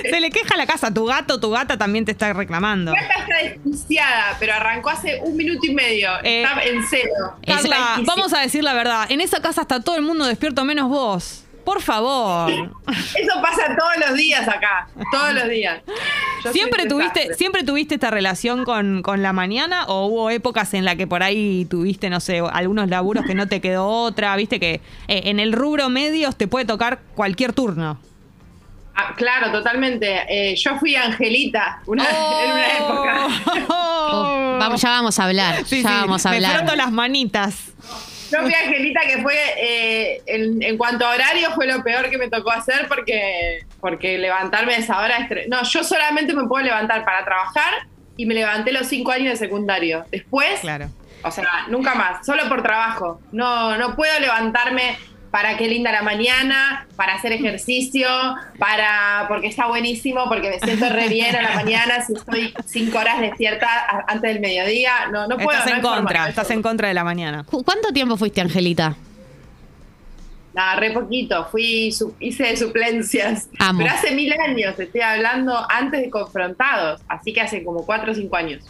Se 0.10 0.20
le 0.20 0.30
queja 0.30 0.56
la 0.56 0.66
casa. 0.66 0.92
Tu 0.92 1.04
gato, 1.04 1.40
tu 1.40 1.50
gata 1.50 1.76
también 1.76 2.04
te 2.04 2.12
está 2.12 2.32
reclamando. 2.32 2.92
Mi 2.92 2.98
hija 2.98 3.14
está 3.20 3.36
desquiciada, 3.48 4.36
pero 4.38 4.54
arrancó 4.54 4.90
hace 4.90 5.20
un 5.22 5.36
minuto 5.36 5.66
y 5.66 5.74
medio. 5.74 6.10
Eh, 6.22 6.42
está 6.42 6.62
en 6.62 6.82
cero. 6.88 7.36
Carla, 7.46 8.00
vamos 8.04 8.32
a 8.32 8.40
decir 8.40 8.62
la 8.64 8.74
verdad. 8.74 9.10
En 9.10 9.20
esa 9.20 9.40
casa 9.42 9.62
está 9.62 9.80
todo 9.80 9.96
el 9.96 10.02
mundo 10.02 10.24
despierto 10.26 10.64
menos 10.64 10.88
vos. 10.88 11.44
Por 11.68 11.82
favor. 11.82 12.50
Eso 12.50 13.42
pasa 13.42 13.76
todos 13.78 14.08
los 14.08 14.16
días 14.16 14.48
acá. 14.48 14.88
Todos 15.12 15.34
los 15.34 15.50
días. 15.50 15.82
Yo 16.42 16.50
¿Siempre 16.50 16.86
tuviste. 16.86 17.34
¿Siempre 17.34 17.62
tuviste 17.62 17.96
esta 17.96 18.10
relación 18.10 18.64
con, 18.64 19.02
con 19.02 19.22
la 19.22 19.34
mañana 19.34 19.84
o 19.84 20.06
hubo 20.06 20.30
épocas 20.30 20.72
en 20.72 20.86
la 20.86 20.96
que 20.96 21.06
por 21.06 21.22
ahí 21.22 21.66
tuviste, 21.66 22.08
no 22.08 22.20
sé, 22.20 22.38
algunos 22.38 22.88
laburos 22.88 23.26
que 23.26 23.34
no 23.34 23.48
te 23.48 23.60
quedó 23.60 23.86
otra? 23.86 24.34
Viste 24.36 24.58
que 24.58 24.80
eh, 25.08 25.22
en 25.24 25.40
el 25.40 25.52
rubro 25.52 25.90
medios 25.90 26.36
te 26.36 26.48
puede 26.48 26.64
tocar 26.64 27.00
cualquier 27.14 27.52
turno. 27.52 28.00
Ah, 28.94 29.12
claro, 29.14 29.52
totalmente. 29.52 30.24
Eh, 30.26 30.56
yo 30.56 30.78
fui 30.78 30.96
Angelita 30.96 31.82
una, 31.84 32.02
en 32.44 32.50
una 32.50 32.72
época. 32.78 33.28
Oh, 33.68 34.56
vamos, 34.58 34.80
ya 34.80 34.88
vamos 34.88 35.18
a 35.18 35.24
hablar. 35.24 35.66
Sí, 35.66 35.82
ya 35.82 35.88
sí, 35.90 35.94
vamos 36.00 36.24
a 36.24 36.30
Me 36.30 36.36
hablar. 36.36 36.56
froto 36.60 36.76
las 36.76 36.92
manitas. 36.92 37.72
Yo 38.30 38.42
fui 38.42 38.52
Angelita 38.54 39.00
que 39.06 39.22
fue, 39.22 39.34
eh, 39.56 40.22
en, 40.26 40.62
en 40.62 40.76
cuanto 40.76 41.06
a 41.06 41.10
horario, 41.14 41.50
fue 41.52 41.66
lo 41.66 41.82
peor 41.82 42.10
que 42.10 42.18
me 42.18 42.28
tocó 42.28 42.50
hacer 42.50 42.86
porque, 42.88 43.60
porque 43.80 44.18
levantarme 44.18 44.74
a 44.74 44.78
esa 44.78 44.98
hora 45.00 45.16
es... 45.18 45.48
No, 45.48 45.62
yo 45.62 45.82
solamente 45.84 46.34
me 46.34 46.44
puedo 46.46 46.64
levantar 46.64 47.04
para 47.04 47.24
trabajar 47.24 47.86
y 48.16 48.26
me 48.26 48.34
levanté 48.34 48.72
los 48.72 48.86
cinco 48.86 49.12
años 49.12 49.30
de 49.30 49.36
secundario. 49.36 50.04
Después, 50.10 50.60
Claro. 50.60 50.88
o 51.22 51.30
sea, 51.30 51.66
nunca 51.68 51.94
más, 51.94 52.26
solo 52.26 52.48
por 52.48 52.62
trabajo. 52.62 53.20
No, 53.32 53.76
no 53.78 53.96
puedo 53.96 54.18
levantarme 54.20 54.98
para 55.30 55.56
qué 55.58 55.68
linda 55.68 55.92
la 55.92 56.02
mañana, 56.02 56.86
para 56.96 57.14
hacer 57.14 57.32
ejercicio, 57.32 58.08
para 58.58 59.26
porque 59.28 59.48
está 59.48 59.66
buenísimo, 59.66 60.24
porque 60.28 60.50
me 60.50 60.58
siento 60.60 60.88
re 60.88 61.08
bien 61.08 61.34
a 61.36 61.42
la 61.42 61.54
mañana 61.54 62.02
si 62.04 62.14
estoy 62.14 62.54
cinco 62.66 62.98
horas 62.98 63.20
despierta 63.20 63.68
antes 64.08 64.32
del 64.32 64.40
mediodía. 64.40 65.08
No, 65.12 65.26
no 65.26 65.36
puedo. 65.36 65.50
estás 65.52 65.66
no 65.70 65.76
en 65.76 65.82
forma, 65.82 65.96
contra, 65.98 66.28
estás 66.28 66.50
en 66.50 66.62
contra 66.62 66.88
de 66.88 66.94
la 66.94 67.04
mañana. 67.04 67.44
¿Cu- 67.44 67.62
¿Cuánto 67.62 67.92
tiempo 67.92 68.16
fuiste, 68.16 68.40
Angelita? 68.40 68.96
Nada, 70.54 70.76
re 70.76 70.90
poquito. 70.92 71.46
Fui, 71.50 71.92
su- 71.92 72.14
hice 72.18 72.56
suplencias. 72.56 73.48
Amo. 73.58 73.80
Pero 73.80 73.90
hace 73.94 74.12
mil 74.14 74.32
años, 74.32 74.74
te 74.76 74.84
estoy 74.84 75.02
hablando 75.02 75.54
antes 75.70 76.00
de 76.00 76.10
confrontados. 76.10 77.00
Así 77.06 77.32
que 77.32 77.40
hace 77.42 77.62
como 77.62 77.84
cuatro 77.84 78.12
o 78.12 78.14
cinco 78.14 78.34
años. 78.36 78.64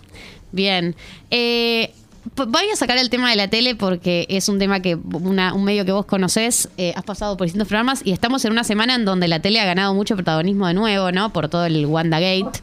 Bien. 0.53 0.95
Eh, 1.31 1.93
voy 2.47 2.63
a 2.73 2.77
sacar 2.77 2.99
el 2.99 3.11
tema 3.11 3.31
de 3.31 3.37
la 3.37 3.49
tele 3.49 3.75
porque 3.75 4.27
es 4.29 4.49
un 4.49 4.59
tema 4.59 4.81
que 4.81 4.95
una- 4.97 5.53
un 5.55 5.65
medio 5.65 5.85
que 5.85 5.93
vos 5.93 6.07
conocés, 6.07 6.69
eh, 6.77 6.93
has 6.97 7.05
pasado 7.05 7.37
por 7.37 7.47
distintos 7.47 7.69
programas 7.69 8.03
y 8.05 8.13
estamos 8.13 8.45
en 8.45 8.53
una 8.53 8.65
semana 8.65 8.95
en 8.95 9.05
donde 9.05 9.29
la 9.29 9.41
tele 9.41 9.61
ha 9.61 9.65
ganado 9.65 9.95
mucho 9.95 10.15
protagonismo 10.15 10.67
de 10.67 10.75
nuevo, 10.75 11.11
¿no? 11.13 11.33
Por 11.33 11.49
todo 11.49 11.67
el 11.67 11.85
WandaGate. 11.87 12.61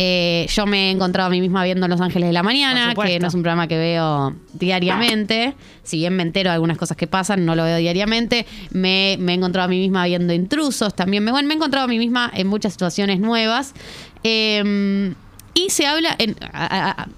Eh, 0.00 0.46
yo 0.54 0.64
me 0.64 0.88
he 0.88 0.90
encontrado 0.92 1.26
a 1.26 1.30
mí 1.30 1.40
misma 1.40 1.64
viendo 1.64 1.88
Los 1.88 2.00
Ángeles 2.00 2.28
de 2.28 2.32
la 2.32 2.44
Mañana, 2.44 2.94
que 3.08 3.18
no 3.18 3.26
es 3.26 3.34
un 3.34 3.42
programa 3.42 3.66
que 3.66 3.76
veo 3.76 4.32
diariamente. 4.52 5.54
Si 5.82 5.96
bien 5.96 6.14
me 6.14 6.22
entero 6.22 6.50
de 6.50 6.54
algunas 6.54 6.78
cosas 6.78 6.96
que 6.96 7.08
pasan, 7.08 7.44
no 7.44 7.56
lo 7.56 7.64
veo 7.64 7.78
diariamente. 7.78 8.46
Me, 8.70 9.16
me 9.18 9.32
he 9.32 9.34
encontrado 9.34 9.64
a 9.66 9.68
mí 9.68 9.78
misma 9.80 10.04
viendo 10.06 10.32
intrusos 10.32 10.94
también. 10.94 11.24
Me, 11.24 11.32
bueno, 11.32 11.48
me 11.48 11.54
he 11.54 11.56
encontrado 11.56 11.86
a 11.86 11.88
mí 11.88 11.98
misma 11.98 12.30
en 12.32 12.46
muchas 12.46 12.74
situaciones 12.74 13.18
nuevas. 13.18 13.74
Eh, 14.22 15.12
y 15.58 15.70
se 15.70 15.86
habla, 15.86 16.14
en, 16.20 16.36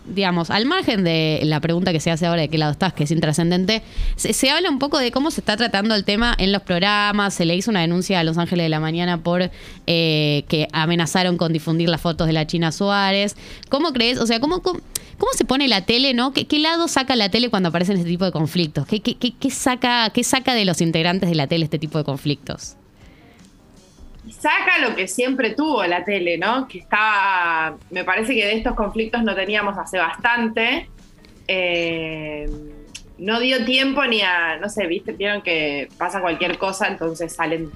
digamos, 0.07 0.49
al 0.49 0.65
margen 0.65 1.05
de 1.05 1.41
la 1.45 1.61
pregunta 1.61 1.93
que 1.93 2.01
se 2.01 2.11
hace 2.11 2.25
ahora 2.25 2.41
de 2.41 2.49
qué 2.49 2.57
lado 2.57 2.73
estás, 2.73 2.95
que 2.95 3.05
es 3.05 3.11
intrascendente, 3.11 3.83
se, 4.17 4.51
habla 4.51 4.71
un 4.71 4.79
poco 4.79 4.99
de 4.99 5.11
cómo 5.11 5.31
se 5.31 5.43
está 5.43 5.59
tratando 5.59 5.95
el 5.95 6.05
tema 6.05 6.35
en 6.39 6.51
los 6.51 6.63
programas. 6.63 7.35
Se 7.35 7.45
le 7.45 7.55
hizo 7.55 7.71
una 7.71 7.83
denuncia 7.83 8.19
a 8.19 8.25
Los 8.25 8.39
Ángeles 8.39 8.65
de 8.65 8.71
la 8.71 8.81
Mañana 8.81 9.23
por 9.23 9.51
eh, 9.87 10.45
que 10.49 10.69
amenazaron 10.73 11.37
con 11.37 11.53
difundir 11.53 11.91
las 11.91 12.01
fotos 12.01 12.27
de 12.27 12.33
la 12.33 12.47
China 12.47 12.73
Suárez. 12.73 13.37
¿Cómo 13.69 13.93
crees? 13.93 14.19
O 14.19 14.27
sea, 14.27 14.41
¿cómo, 14.41 14.63
se 15.37 15.45
pone 15.45 15.69
la 15.69 15.85
tele, 15.85 16.15
no? 16.15 16.33
¿Qué, 16.33 16.59
lado 16.59 16.89
saca 16.89 17.17
la 17.17 17.29
tele 17.29 17.51
cuando 17.51 17.69
aparecen 17.69 17.99
este 17.99 18.09
tipo 18.09 18.25
de 18.25 18.33
conflictos? 18.33 18.87
¿Qué, 18.87 19.01
qué, 19.01 19.17
qué- 19.17 19.35
qué 19.39 19.51
saca, 19.51 20.09
¿Qué 20.15 20.25
saca 20.25 20.55
de 20.55 20.65
los 20.65 20.81
integrantes 20.81 21.29
de 21.29 21.35
la 21.35 21.47
tele 21.47 21.65
este 21.65 21.79
tipo 21.79 21.99
de 21.99 22.05
conflictos? 22.05 22.77
Saca 24.33 24.79
lo 24.79 24.95
que 24.95 25.09
siempre 25.09 25.51
tuvo 25.51 25.85
la 25.85 26.05
tele, 26.05 26.39
¿no? 26.39 26.67
Que 26.69 26.79
estaba. 26.79 27.77
Me 27.91 28.05
parece 28.05 28.35
que 28.35 28.45
de 28.47 28.55
estos 28.55 28.75
conflictos 28.75 29.23
no 29.23 29.35
teníamos 29.35 29.77
hace 29.79 29.99
bastante. 29.99 30.89
Eh, 31.49 32.49
no 33.19 33.41
dio 33.41 33.65
tiempo 33.65 34.05
ni 34.07 34.23
a. 34.23 34.57
No 34.59 34.69
sé, 34.69 34.87
viste, 34.87 35.13
vieron 35.13 35.43
que 35.43 35.89
pasa 35.99 36.21
cualquier 36.21 36.59
cosa, 36.59 36.89
entonces 36.89 37.35
salen. 37.35 37.71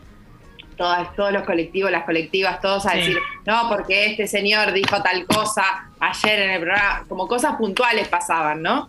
Todas, 0.76 1.14
todos 1.14 1.32
los 1.32 1.44
colectivos, 1.44 1.90
las 1.92 2.02
colectivas, 2.04 2.61
todos 2.61 2.84
a 2.87 2.90
Sí. 2.92 2.99
decir, 2.99 3.18
no, 3.46 3.68
porque 3.68 4.06
este 4.06 4.26
señor 4.26 4.73
dijo 4.73 5.00
tal 5.04 5.25
cosa 5.25 5.88
ayer 6.00 6.40
en 6.40 6.50
el 6.50 6.61
programa, 6.62 7.04
como 7.08 7.28
cosas 7.28 7.54
puntuales 7.54 8.08
pasaban, 8.08 8.61
¿no? 8.61 8.88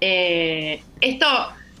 Eh, 0.00 0.82
esto 1.00 1.26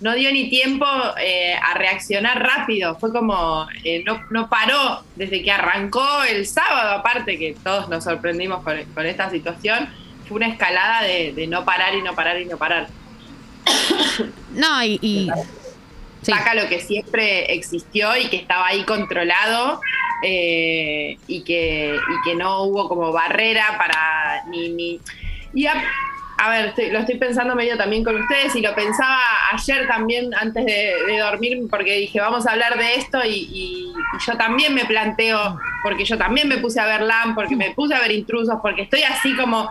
no 0.00 0.14
dio 0.14 0.30
ni 0.32 0.50
tiempo 0.50 0.86
eh, 1.18 1.54
a 1.54 1.74
reaccionar 1.74 2.42
rápido. 2.42 2.96
Fue 2.98 3.12
como, 3.12 3.66
eh, 3.84 4.02
no, 4.04 4.22
no 4.30 4.48
paró 4.48 5.02
desde 5.14 5.42
que 5.42 5.50
arrancó 5.50 6.22
el 6.24 6.46
sábado, 6.46 6.90
aparte 6.98 7.38
que 7.38 7.56
todos 7.62 7.88
nos 7.88 8.04
sorprendimos 8.04 8.62
con, 8.62 8.82
con 8.94 9.06
esta 9.06 9.30
situación. 9.30 9.88
Fue 10.28 10.36
una 10.36 10.48
escalada 10.48 11.02
de, 11.02 11.32
de 11.32 11.46
no 11.46 11.64
parar 11.64 11.94
y 11.94 12.02
no 12.02 12.14
parar 12.14 12.40
y 12.40 12.44
no 12.46 12.56
parar. 12.56 12.88
No, 14.52 14.82
y. 14.82 14.98
y- 15.02 15.30
sí. 16.22 16.32
saca 16.32 16.54
lo 16.54 16.68
que 16.68 16.80
siempre 16.80 17.52
existió 17.54 18.16
y 18.16 18.28
que 18.28 18.36
estaba 18.36 18.66
ahí 18.68 18.82
controlado 18.84 19.80
eh, 20.24 21.18
y, 21.26 21.42
que, 21.44 21.94
y 21.94 22.28
que 22.28 22.34
no 22.34 22.62
hubo 22.62 22.88
como 22.88 23.12
barrera 23.12 23.76
para 23.78 24.42
ni... 24.48 24.70
ni 24.70 25.00
y 25.54 25.66
a, 25.66 25.74
a 26.38 26.50
ver, 26.50 26.66
estoy- 26.66 26.90
lo 26.90 26.98
estoy 26.98 27.16
pensando 27.18 27.54
medio 27.54 27.76
también 27.78 28.04
con 28.04 28.20
ustedes 28.20 28.54
y 28.56 28.60
lo 28.60 28.74
pensaba 28.74 29.18
ayer 29.52 29.86
también 29.88 30.34
antes 30.34 30.64
de, 30.66 30.92
de 31.06 31.18
dormir 31.18 31.58
porque 31.70 31.96
dije, 31.98 32.20
vamos 32.20 32.46
a 32.46 32.52
hablar 32.52 32.76
de 32.78 32.94
esto 32.96 33.24
y, 33.24 33.28
y- 33.52 33.92
y 33.92 34.26
yo 34.26 34.36
también 34.36 34.74
me 34.74 34.84
planteo, 34.84 35.58
porque 35.82 36.04
yo 36.04 36.18
también 36.18 36.48
me 36.48 36.58
puse 36.58 36.78
a 36.80 36.86
ver 36.86 37.02
LAM, 37.02 37.34
porque 37.34 37.56
me 37.56 37.70
puse 37.70 37.94
a 37.94 38.00
ver 38.00 38.12
intrusos, 38.12 38.56
porque 38.62 38.82
estoy 38.82 39.02
así 39.02 39.34
como 39.34 39.70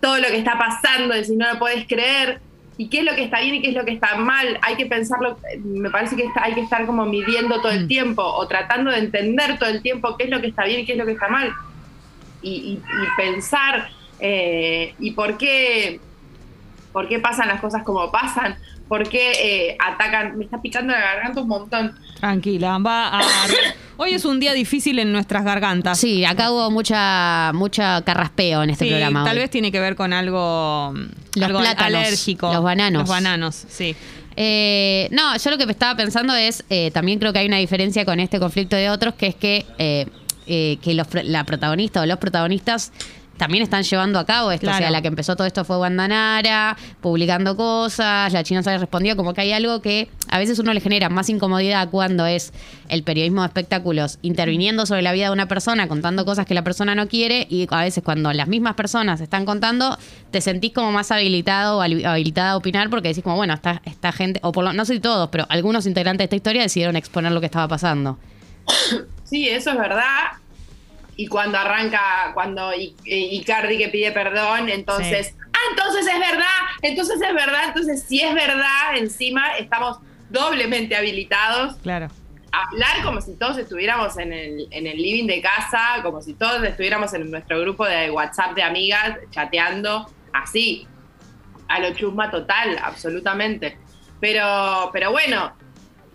todo 0.00 0.16
lo 0.18 0.28
que 0.28 0.38
está 0.38 0.58
pasando, 0.58 1.14
de 1.14 1.24
si 1.24 1.36
no 1.36 1.52
lo 1.52 1.58
podés 1.58 1.86
creer 1.86 2.40
y 2.78 2.88
qué 2.88 2.98
es 2.98 3.04
lo 3.04 3.14
que 3.14 3.24
está 3.24 3.40
bien 3.40 3.54
y 3.56 3.62
qué 3.62 3.68
es 3.68 3.74
lo 3.74 3.84
que 3.84 3.92
está 3.92 4.16
mal. 4.16 4.58
Hay 4.62 4.76
que 4.76 4.86
pensarlo, 4.86 5.38
me 5.64 5.90
parece 5.90 6.16
que 6.16 6.24
está- 6.24 6.44
hay 6.44 6.54
que 6.54 6.60
estar 6.60 6.84
como 6.86 7.04
midiendo 7.06 7.60
todo 7.60 7.72
el 7.72 7.88
tiempo 7.88 8.22
o 8.22 8.46
tratando 8.46 8.90
de 8.90 8.98
entender 8.98 9.58
todo 9.58 9.68
el 9.70 9.80
tiempo 9.82 10.16
qué 10.16 10.24
es 10.24 10.30
lo 10.30 10.40
que 10.40 10.48
está 10.48 10.64
bien 10.64 10.80
y 10.80 10.84
qué 10.86 10.92
es 10.92 10.98
lo 10.98 11.06
que 11.06 11.12
está 11.12 11.28
mal. 11.28 11.52
Y, 12.42 12.50
y- 12.50 12.72
y 12.82 13.06
pensar 13.16 13.88
eh, 14.20 14.94
y 14.98 15.12
por 15.12 15.36
qué, 15.38 16.00
por 16.92 17.08
qué 17.08 17.18
pasan 17.18 17.48
las 17.48 17.60
cosas 17.60 17.82
como 17.84 18.10
pasan, 18.10 18.56
por 18.88 19.08
qué 19.08 19.32
eh, 19.70 19.76
atacan, 19.84 20.36
me 20.38 20.44
está 20.44 20.60
picando 20.62 20.92
la 20.92 21.00
garganta 21.00 21.40
un 21.40 21.48
montón. 21.48 21.94
Tranquila, 22.20 22.78
va 22.78 23.18
a... 23.18 23.22
Hoy 23.98 24.12
es 24.12 24.24
un 24.24 24.40
día 24.40 24.52
difícil 24.52 24.98
en 24.98 25.10
nuestras 25.12 25.42
gargantas. 25.44 25.98
Sí, 25.98 26.24
acá 26.24 26.50
hubo 26.50 26.70
mucha, 26.70 27.50
mucha 27.54 28.02
carraspeo 28.02 28.62
en 28.62 28.70
este 28.70 28.84
Sí, 28.84 28.90
programa. 28.90 29.24
tal 29.24 29.36
hoy. 29.36 29.42
vez 29.42 29.50
tiene 29.50 29.72
que 29.72 29.80
ver 29.80 29.96
con 29.96 30.12
algo, 30.12 30.92
Los 31.34 31.44
algo 31.46 31.60
plátanos, 31.60 32.00
alérgico. 32.06 32.52
los 32.52 32.62
bananos. 32.62 33.00
Los 33.02 33.08
bananos, 33.08 33.64
sí. 33.68 33.96
Eh, 34.38 35.08
no, 35.12 35.34
yo 35.38 35.50
lo 35.50 35.56
que 35.56 35.64
estaba 35.70 35.96
pensando 35.96 36.34
es, 36.34 36.62
eh, 36.68 36.90
también 36.90 37.18
creo 37.18 37.32
que 37.32 37.38
hay 37.38 37.46
una 37.46 37.56
diferencia 37.56 38.04
con 38.04 38.20
este 38.20 38.38
conflicto 38.38 38.76
de 38.76 38.90
otros, 38.90 39.14
que 39.14 39.28
es 39.28 39.34
que, 39.34 39.64
eh, 39.78 40.06
eh, 40.46 40.76
que 40.82 40.92
los, 40.94 41.06
la 41.24 41.44
protagonista 41.44 42.02
o 42.02 42.06
los 42.06 42.18
protagonistas 42.18 42.92
también 43.36 43.62
están 43.62 43.82
llevando 43.82 44.18
a 44.18 44.26
cabo 44.26 44.50
esto. 44.50 44.66
O 44.70 44.74
sea, 44.74 44.90
la 44.90 45.02
que 45.02 45.08
empezó 45.08 45.36
todo 45.36 45.46
esto 45.46 45.64
fue 45.64 45.78
Wanda 45.78 46.08
Nara, 46.08 46.76
publicando 47.00 47.56
cosas, 47.56 48.32
la 48.32 48.42
China 48.42 48.62
se 48.62 48.76
respondió, 48.78 49.16
como 49.16 49.34
que 49.34 49.42
hay 49.42 49.52
algo 49.52 49.80
que 49.82 50.08
a 50.28 50.38
veces 50.38 50.58
uno 50.58 50.72
le 50.74 50.80
genera 50.80 51.08
más 51.08 51.28
incomodidad 51.28 51.88
cuando 51.90 52.26
es 52.26 52.52
el 52.88 53.02
periodismo 53.02 53.42
de 53.42 53.48
espectáculos 53.48 54.18
interviniendo 54.22 54.86
sobre 54.86 55.02
la 55.02 55.12
vida 55.12 55.26
de 55.26 55.32
una 55.32 55.48
persona, 55.48 55.88
contando 55.88 56.24
cosas 56.24 56.46
que 56.46 56.54
la 56.54 56.62
persona 56.64 56.94
no 56.94 57.08
quiere, 57.08 57.46
y 57.50 57.66
a 57.70 57.82
veces 57.82 58.02
cuando 58.02 58.32
las 58.32 58.48
mismas 58.48 58.74
personas 58.74 59.20
están 59.20 59.44
contando, 59.44 59.96
te 60.30 60.40
sentís 60.40 60.72
como 60.72 60.92
más 60.92 61.10
habilitado 61.10 61.78
o 61.78 61.82
habi- 61.82 62.04
habilitada 62.04 62.52
a 62.52 62.56
opinar 62.56 62.90
porque 62.90 63.08
decís 63.08 63.22
como, 63.22 63.36
bueno, 63.36 63.54
esta, 63.54 63.82
esta 63.84 64.12
gente, 64.12 64.40
o 64.42 64.52
por 64.52 64.64
lo, 64.64 64.72
no 64.72 64.84
sé 64.84 64.94
si 64.94 65.00
todos, 65.00 65.28
pero 65.30 65.46
algunos 65.48 65.86
integrantes 65.86 66.18
de 66.18 66.24
esta 66.24 66.36
historia 66.36 66.62
decidieron 66.62 66.96
exponer 66.96 67.32
lo 67.32 67.40
que 67.40 67.46
estaba 67.46 67.68
pasando. 67.68 68.18
Sí, 69.24 69.48
eso 69.48 69.70
es 69.70 69.78
verdad. 69.78 70.02
Y 71.16 71.28
cuando 71.28 71.56
arranca, 71.58 72.30
cuando 72.34 72.74
I- 72.74 72.94
Icardi 73.04 73.78
que 73.78 73.88
pide 73.88 74.12
perdón, 74.12 74.68
entonces, 74.68 75.34
ah, 75.52 75.58
entonces 75.70 76.06
es 76.06 76.18
verdad, 76.18 76.44
entonces 76.82 77.20
es 77.22 77.34
verdad, 77.34 77.64
entonces 77.68 78.04
si 78.06 78.20
es 78.20 78.34
verdad, 78.34 78.96
encima 78.96 79.56
estamos 79.56 79.98
doblemente 80.28 80.94
habilitados 80.94 81.76
Claro. 81.76 82.08
a 82.52 82.64
hablar 82.68 83.02
como 83.02 83.20
si 83.22 83.34
todos 83.36 83.56
estuviéramos 83.56 84.18
en 84.18 84.32
el, 84.34 84.68
en 84.70 84.86
el 84.86 84.98
living 84.98 85.26
de 85.26 85.40
casa, 85.40 86.00
como 86.02 86.20
si 86.20 86.34
todos 86.34 86.62
estuviéramos 86.64 87.14
en 87.14 87.30
nuestro 87.30 87.60
grupo 87.60 87.86
de 87.86 88.10
WhatsApp 88.10 88.54
de 88.54 88.62
amigas, 88.62 89.18
chateando, 89.30 90.10
así, 90.34 90.86
a 91.68 91.80
lo 91.80 91.94
chusma 91.94 92.30
total, 92.30 92.78
absolutamente. 92.82 93.78
Pero, 94.20 94.90
pero 94.92 95.12
bueno, 95.12 95.52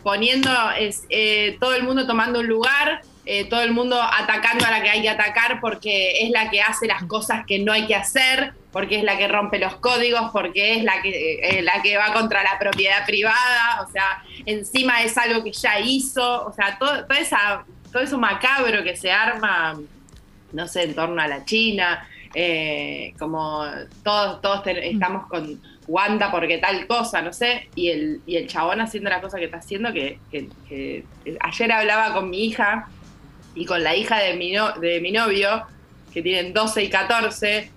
poniendo 0.03 0.51
es, 0.77 1.05
eh, 1.09 1.57
todo 1.59 1.73
el 1.75 1.83
mundo 1.83 2.05
tomando 2.05 2.39
un 2.39 2.47
lugar, 2.47 3.01
eh, 3.33 3.45
todo 3.45 3.61
el 3.61 3.71
mundo 3.71 4.01
atacando 4.01 4.65
a 4.65 4.71
la 4.71 4.81
que 4.83 4.89
hay 4.89 5.01
que 5.01 5.09
atacar 5.09 5.59
porque 5.61 6.23
es 6.23 6.31
la 6.31 6.49
que 6.49 6.61
hace 6.61 6.85
las 6.85 7.03
cosas 7.03 7.45
que 7.45 7.59
no 7.59 7.71
hay 7.71 7.87
que 7.87 7.95
hacer, 7.95 8.53
porque 8.73 8.97
es 8.97 9.03
la 9.03 9.17
que 9.17 9.27
rompe 9.29 9.57
los 9.57 9.75
códigos, 9.75 10.31
porque 10.31 10.75
es 10.75 10.83
la 10.83 11.01
que, 11.01 11.39
eh, 11.41 11.61
la 11.61 11.81
que 11.81 11.95
va 11.97 12.11
contra 12.13 12.43
la 12.43 12.59
propiedad 12.59 13.05
privada, 13.05 13.85
o 13.87 13.91
sea, 13.91 14.23
encima 14.45 15.01
es 15.03 15.17
algo 15.17 15.43
que 15.45 15.53
ya 15.53 15.79
hizo, 15.79 16.45
o 16.45 16.51
sea, 16.51 16.77
todo, 16.77 17.05
toda 17.05 17.19
esa, 17.19 17.63
todo 17.91 18.03
eso 18.03 18.17
macabro 18.17 18.83
que 18.83 18.95
se 18.97 19.11
arma, 19.11 19.79
no 20.51 20.67
sé, 20.67 20.83
en 20.83 20.93
torno 20.95 21.21
a 21.21 21.27
la 21.29 21.45
China, 21.45 22.05
eh, 22.33 23.13
como 23.19 23.65
todos, 24.03 24.41
todos 24.41 24.63
te- 24.63 24.89
estamos 24.89 25.27
con 25.27 25.61
Wanda 25.87 26.31
porque 26.31 26.57
tal 26.57 26.85
cosa, 26.87 27.21
no 27.21 27.31
sé, 27.33 27.69
y 27.75 27.89
el, 27.89 28.21
y 28.25 28.35
el 28.37 28.47
chabón 28.47 28.81
haciendo 28.81 29.09
la 29.09 29.21
cosa 29.21 29.37
que 29.37 29.45
está 29.45 29.57
haciendo, 29.57 29.91
que, 29.93 30.19
que- 30.31 30.49
que- 30.67 31.03
ayer 31.39 31.71
hablaba 31.71 32.13
con 32.13 32.29
mi 32.29 32.45
hija 32.45 32.87
y 33.55 33.65
con 33.65 33.83
la 33.83 33.95
hija 33.95 34.19
de 34.19 34.35
mi, 34.35 34.51
no- 34.53 34.71
de 34.73 34.99
mi 35.01 35.11
novio, 35.11 35.63
que 36.13 36.21
tienen 36.21 36.53
12 36.53 36.83
y 36.83 36.89
14, 36.89 37.71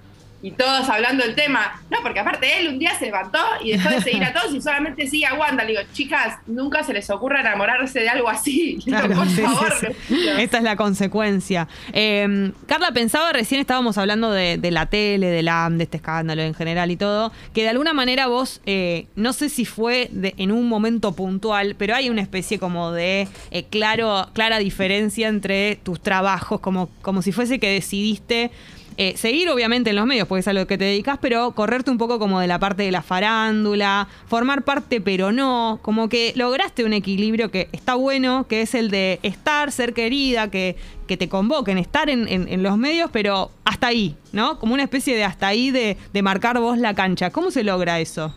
y 0.47 0.51
todos 0.51 0.89
hablando 0.91 1.25
del 1.25 1.35
tema. 1.35 1.81
No, 1.91 1.99
porque 2.03 2.21
aparte 2.21 2.59
él 2.61 2.69
un 2.69 2.79
día 2.79 2.95
se 2.99 3.07
levantó 3.07 3.39
y 3.63 3.71
dejó 3.73 3.89
de 3.89 4.03
seguir 4.03 4.23
a 4.25 4.35
todos 4.35 4.55
y 4.55 4.61
solamente 4.61 5.07
sigue 5.07 5.25
a 5.27 5.33
Wanda. 5.35 5.65
Le 5.65 5.71
digo, 5.71 5.83
chicas, 5.95 6.37
nunca 6.47 6.83
se 6.85 6.93
les 6.93 7.09
ocurra 7.09 7.41
enamorarse 7.41 8.01
de 8.01 8.09
algo 8.11 8.29
así. 8.29 8.79
Digo, 8.85 8.99
por 9.15 9.27
sí, 9.29 9.41
favor. 9.41 9.73
sí. 9.81 9.87
les 9.87 9.97
pido". 9.97 10.37
Esta 10.37 10.59
es 10.59 10.63
la 10.63 10.77
consecuencia. 10.77 11.67
Eh, 11.95 12.53
Carla, 12.67 12.93
pensaba, 12.93 13.33
recién 13.33 13.59
estábamos 13.61 13.97
hablando 13.97 14.31
de, 14.33 14.59
de 14.59 14.71
la 14.71 14.85
tele, 14.87 15.29
de 15.29 15.43
la 15.43 15.69
de 15.71 15.85
este 15.85 15.97
escándalo 15.97 16.43
en 16.43 16.53
general 16.55 16.91
y 16.91 16.97
todo, 16.97 17.33
que 17.55 17.63
de 17.63 17.71
alguna 17.71 17.95
manera 17.95 18.27
vos, 18.27 18.61
eh, 18.67 19.07
no 19.17 19.33
sé 19.33 19.49
si 19.49 19.65
fue 19.65 20.09
de- 20.13 20.35
en 20.37 20.53
un 20.53 20.69
momento 20.69 21.13
puntual, 21.13 21.75
pero 21.79 21.95
hay 21.95 22.11
una 22.11 22.21
especie 22.21 22.59
como 22.59 22.93
de 22.93 23.29
eh, 23.51 23.65
claro, 23.71 24.29
clara 24.35 24.59
diferencia 24.59 25.29
entre 25.29 25.77
tus 25.77 26.03
trabajos, 26.03 26.61
como, 26.61 26.91
como 27.01 27.23
si 27.23 27.33
fuese 27.33 27.59
que 27.59 27.71
decidiste 27.71 28.51
eh, 28.97 29.17
seguir 29.17 29.49
obviamente 29.49 29.91
en 29.91 29.97
los 29.97 30.07
medios, 30.07 30.27
porque 30.29 30.41
es 30.41 30.49
a 30.49 30.53
lo 30.53 30.67
que 30.67 30.79
te 30.79 30.85
dedicas, 30.85 31.19
pero 31.21 31.53
correrte 31.53 31.91
un 31.91 31.99
poco 31.99 32.19
como 32.19 32.41
de 32.41 32.47
la 32.47 32.59
parte 32.59 32.83
de 32.83 32.91
la 32.93 33.03
farándula, 33.03 34.09
formar 34.27 34.63
parte 34.63 35.01
pero 35.01 35.33
no, 35.33 35.79
como 35.83 36.09
que 36.09 36.33
lograste 36.37 36.85
un 36.85 36.93
equilibrio 36.93 37.51
que 37.51 37.69
está 37.73 37.95
bueno, 37.95 38.47
que 38.49 38.63
es 38.63 38.75
el 38.75 38.91
de 38.91 39.21
estar, 39.23 39.73
ser 39.73 39.95
querida, 39.95 40.51
que, 40.51 40.77
que 41.07 41.17
te 41.17 41.29
convoquen, 41.29 41.79
estar 41.79 42.09
en, 42.11 42.29
en- 42.29 42.63
los 42.63 42.79
medios, 42.79 43.11
pero 43.13 43.51
hasta 43.65 43.89
ahí, 43.89 44.15
¿no? 44.33 44.59
Como 44.59 44.75
una 44.75 44.83
especie 44.85 45.17
de 45.17 45.25
hasta 45.25 45.49
ahí 45.49 45.71
de, 45.71 45.97
de 46.13 46.23
marcar 46.23 46.59
vos 46.61 46.79
la 46.79 46.95
cancha. 46.95 47.31
¿Cómo 47.31 47.51
se 47.51 47.63
logra 47.65 48.01
eso? 48.01 48.35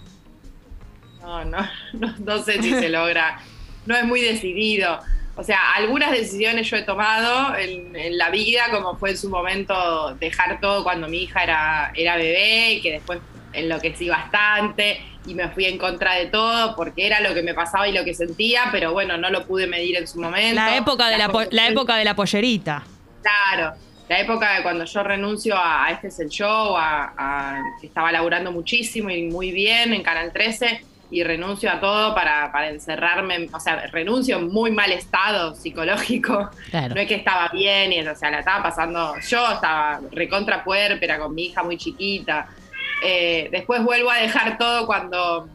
No, 1.22 1.46
no, 1.46 1.58
no, 1.94 2.16
no 2.20 2.44
sé 2.44 2.62
si 2.62 2.72
se 2.72 2.90
logra. 2.90 3.40
No 3.86 3.96
es 3.96 4.06
muy 4.06 4.22
decidido. 4.22 5.00
O 5.38 5.44
sea, 5.44 5.60
algunas 5.76 6.12
decisiones 6.12 6.68
yo 6.70 6.78
he 6.78 6.82
tomado 6.82 7.56
en, 7.56 7.96
en 7.96 8.18
la 8.18 8.30
vida, 8.32 8.64
como 8.72 8.98
fue 8.98 9.12
en 9.12 9.18
su 9.18 9.30
momento 9.30 10.16
dejar 10.20 10.60
todo 10.60 10.84
cuando 10.84 11.08
mi 11.08 11.20
hija 11.24 11.44
era, 11.44 11.92
era 11.96 12.16
bebé 12.18 12.74
y 12.74 12.82
que 12.82 12.94
después 12.94 13.20
enloquecí 13.54 14.10
bastante 14.10 15.00
y 15.28 15.36
me 15.36 15.48
fui 15.50 15.66
en 15.66 15.78
contra 15.78 16.16
de 16.16 16.28
todo 16.28 16.76
porque 16.76 17.06
era 17.06 17.20
lo 17.22 17.34
que 17.36 17.44
me 17.44 17.54
pasaba 17.54 17.88
y 17.88 17.92
lo 17.94 18.04
que 18.04 18.14
sentía, 18.16 18.70
pero 18.72 18.94
bueno, 18.94 19.18
no 19.18 19.30
lo 19.30 19.46
pude 19.46 19.68
medir 19.68 19.98
en 19.98 20.08
su 20.08 20.20
momento. 20.20 20.56
La 20.56 20.76
época 20.78 21.08
de 21.10 21.18
la, 21.18 21.32
la 21.52 21.68
época 21.68 21.96
de 21.98 22.06
la 22.06 22.16
pollerita. 22.16 22.84
Claro, 23.22 23.74
la 24.10 24.20
época 24.20 24.54
de 24.56 24.64
cuando 24.64 24.86
yo 24.86 25.04
renuncio 25.04 25.56
a, 25.56 25.86
a 25.86 25.92
Este 25.92 26.08
es 26.08 26.20
el 26.20 26.30
Show, 26.30 26.76
a, 26.78 27.14
a- 27.18 27.62
que 27.80 27.88
estaba 27.88 28.12
laburando 28.12 28.52
muchísimo 28.52 29.10
y 29.12 29.24
muy 29.24 29.52
bien 29.52 29.94
en 29.94 30.02
Canal 30.02 30.32
13, 30.32 30.82
y 31.10 31.24
renuncio 31.24 31.72
a 31.72 31.80
todo 31.80 32.14
para, 32.14 32.52
para 32.52 32.70
encerrarme, 32.70 33.50
o 33.52 33.60
sea, 33.60 33.88
renuncio 33.88 34.38
en 34.38 34.50
muy 34.50 34.72
mal 34.72 34.92
estado 34.92 35.56
psicológico. 35.56 36.50
Claro. 36.70 36.96
No 36.96 37.02
es 37.02 37.08
que 37.08 37.16
estaba 37.16 37.50
bien, 37.50 37.94
y, 37.94 38.02
o 38.02 38.16
sea, 38.16 38.30
la 38.30 38.40
estaba 38.40 38.64
pasando, 38.64 39.14
yo 39.28 39.54
estaba 39.54 40.02
recontra 40.12 40.64
puérpera 40.64 41.20
con 41.20 41.34
mi 41.34 41.46
hija 41.46 41.64
muy 41.64 41.78
chiquita. 41.78 42.48
Eh, 43.04 43.50
después 43.52 43.84
vuelvo 43.84 44.12
a 44.12 44.18
dejar 44.18 44.58
todo 44.58 44.86
cuando 44.86 45.48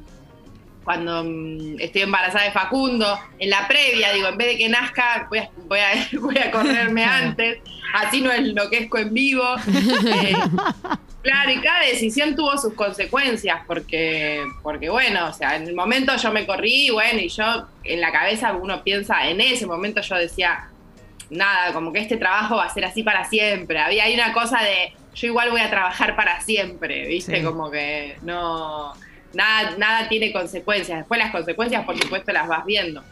cuando 0.84 1.22
mm, 1.24 1.80
estoy 1.80 2.02
embarazada 2.02 2.44
de 2.44 2.50
Facundo, 2.50 3.18
en 3.38 3.50
la 3.50 3.68
previa, 3.68 4.12
digo, 4.12 4.28
en 4.28 4.36
vez 4.36 4.48
de 4.48 4.58
que 4.58 4.68
nazca, 4.68 5.26
voy 5.28 5.38
a, 5.38 5.50
voy 5.68 5.78
a, 5.78 6.08
voy 6.20 6.38
a 6.38 6.50
correrme 6.50 7.04
antes, 7.04 7.58
así 7.94 8.20
no 8.20 8.32
enloquezco 8.32 8.98
en 8.98 9.14
vivo. 9.14 9.44
Eh, 10.04 10.34
claro, 11.22 11.50
y 11.50 11.60
cada 11.60 11.80
decisión 11.80 12.36
tuvo 12.36 12.56
sus 12.58 12.74
consecuencias, 12.74 13.60
porque, 13.66 14.44
porque 14.62 14.90
bueno, 14.90 15.28
o 15.28 15.32
sea, 15.32 15.56
en 15.56 15.68
el 15.68 15.74
momento 15.74 16.16
yo 16.16 16.32
me 16.32 16.46
corrí, 16.46 16.90
bueno, 16.90 17.20
y 17.20 17.28
yo 17.28 17.66
en 17.84 18.00
la 18.00 18.12
cabeza 18.12 18.52
uno 18.52 18.82
piensa, 18.82 19.28
en 19.28 19.40
ese 19.40 19.66
momento 19.66 20.00
yo 20.00 20.16
decía, 20.16 20.68
nada, 21.30 21.72
como 21.72 21.92
que 21.92 22.00
este 22.00 22.16
trabajo 22.16 22.56
va 22.56 22.64
a 22.64 22.74
ser 22.74 22.84
así 22.84 23.02
para 23.02 23.24
siempre. 23.24 23.78
Había 23.78 24.04
hay 24.04 24.14
una 24.14 24.32
cosa 24.32 24.62
de, 24.62 24.92
yo 25.14 25.26
igual 25.26 25.50
voy 25.50 25.60
a 25.60 25.70
trabajar 25.70 26.14
para 26.16 26.40
siempre, 26.40 27.06
¿viste? 27.06 27.38
Sí. 27.38 27.42
Como 27.42 27.70
que 27.70 28.16
no 28.22 28.92
nada, 29.34 29.74
nada 29.78 30.08
tiene 30.08 30.32
consecuencias. 30.32 30.98
Después 30.98 31.18
las 31.18 31.30
consecuencias, 31.30 31.84
por 31.84 31.98
supuesto, 31.98 32.32
las 32.32 32.48
vas 32.48 32.64
viendo. 32.64 33.02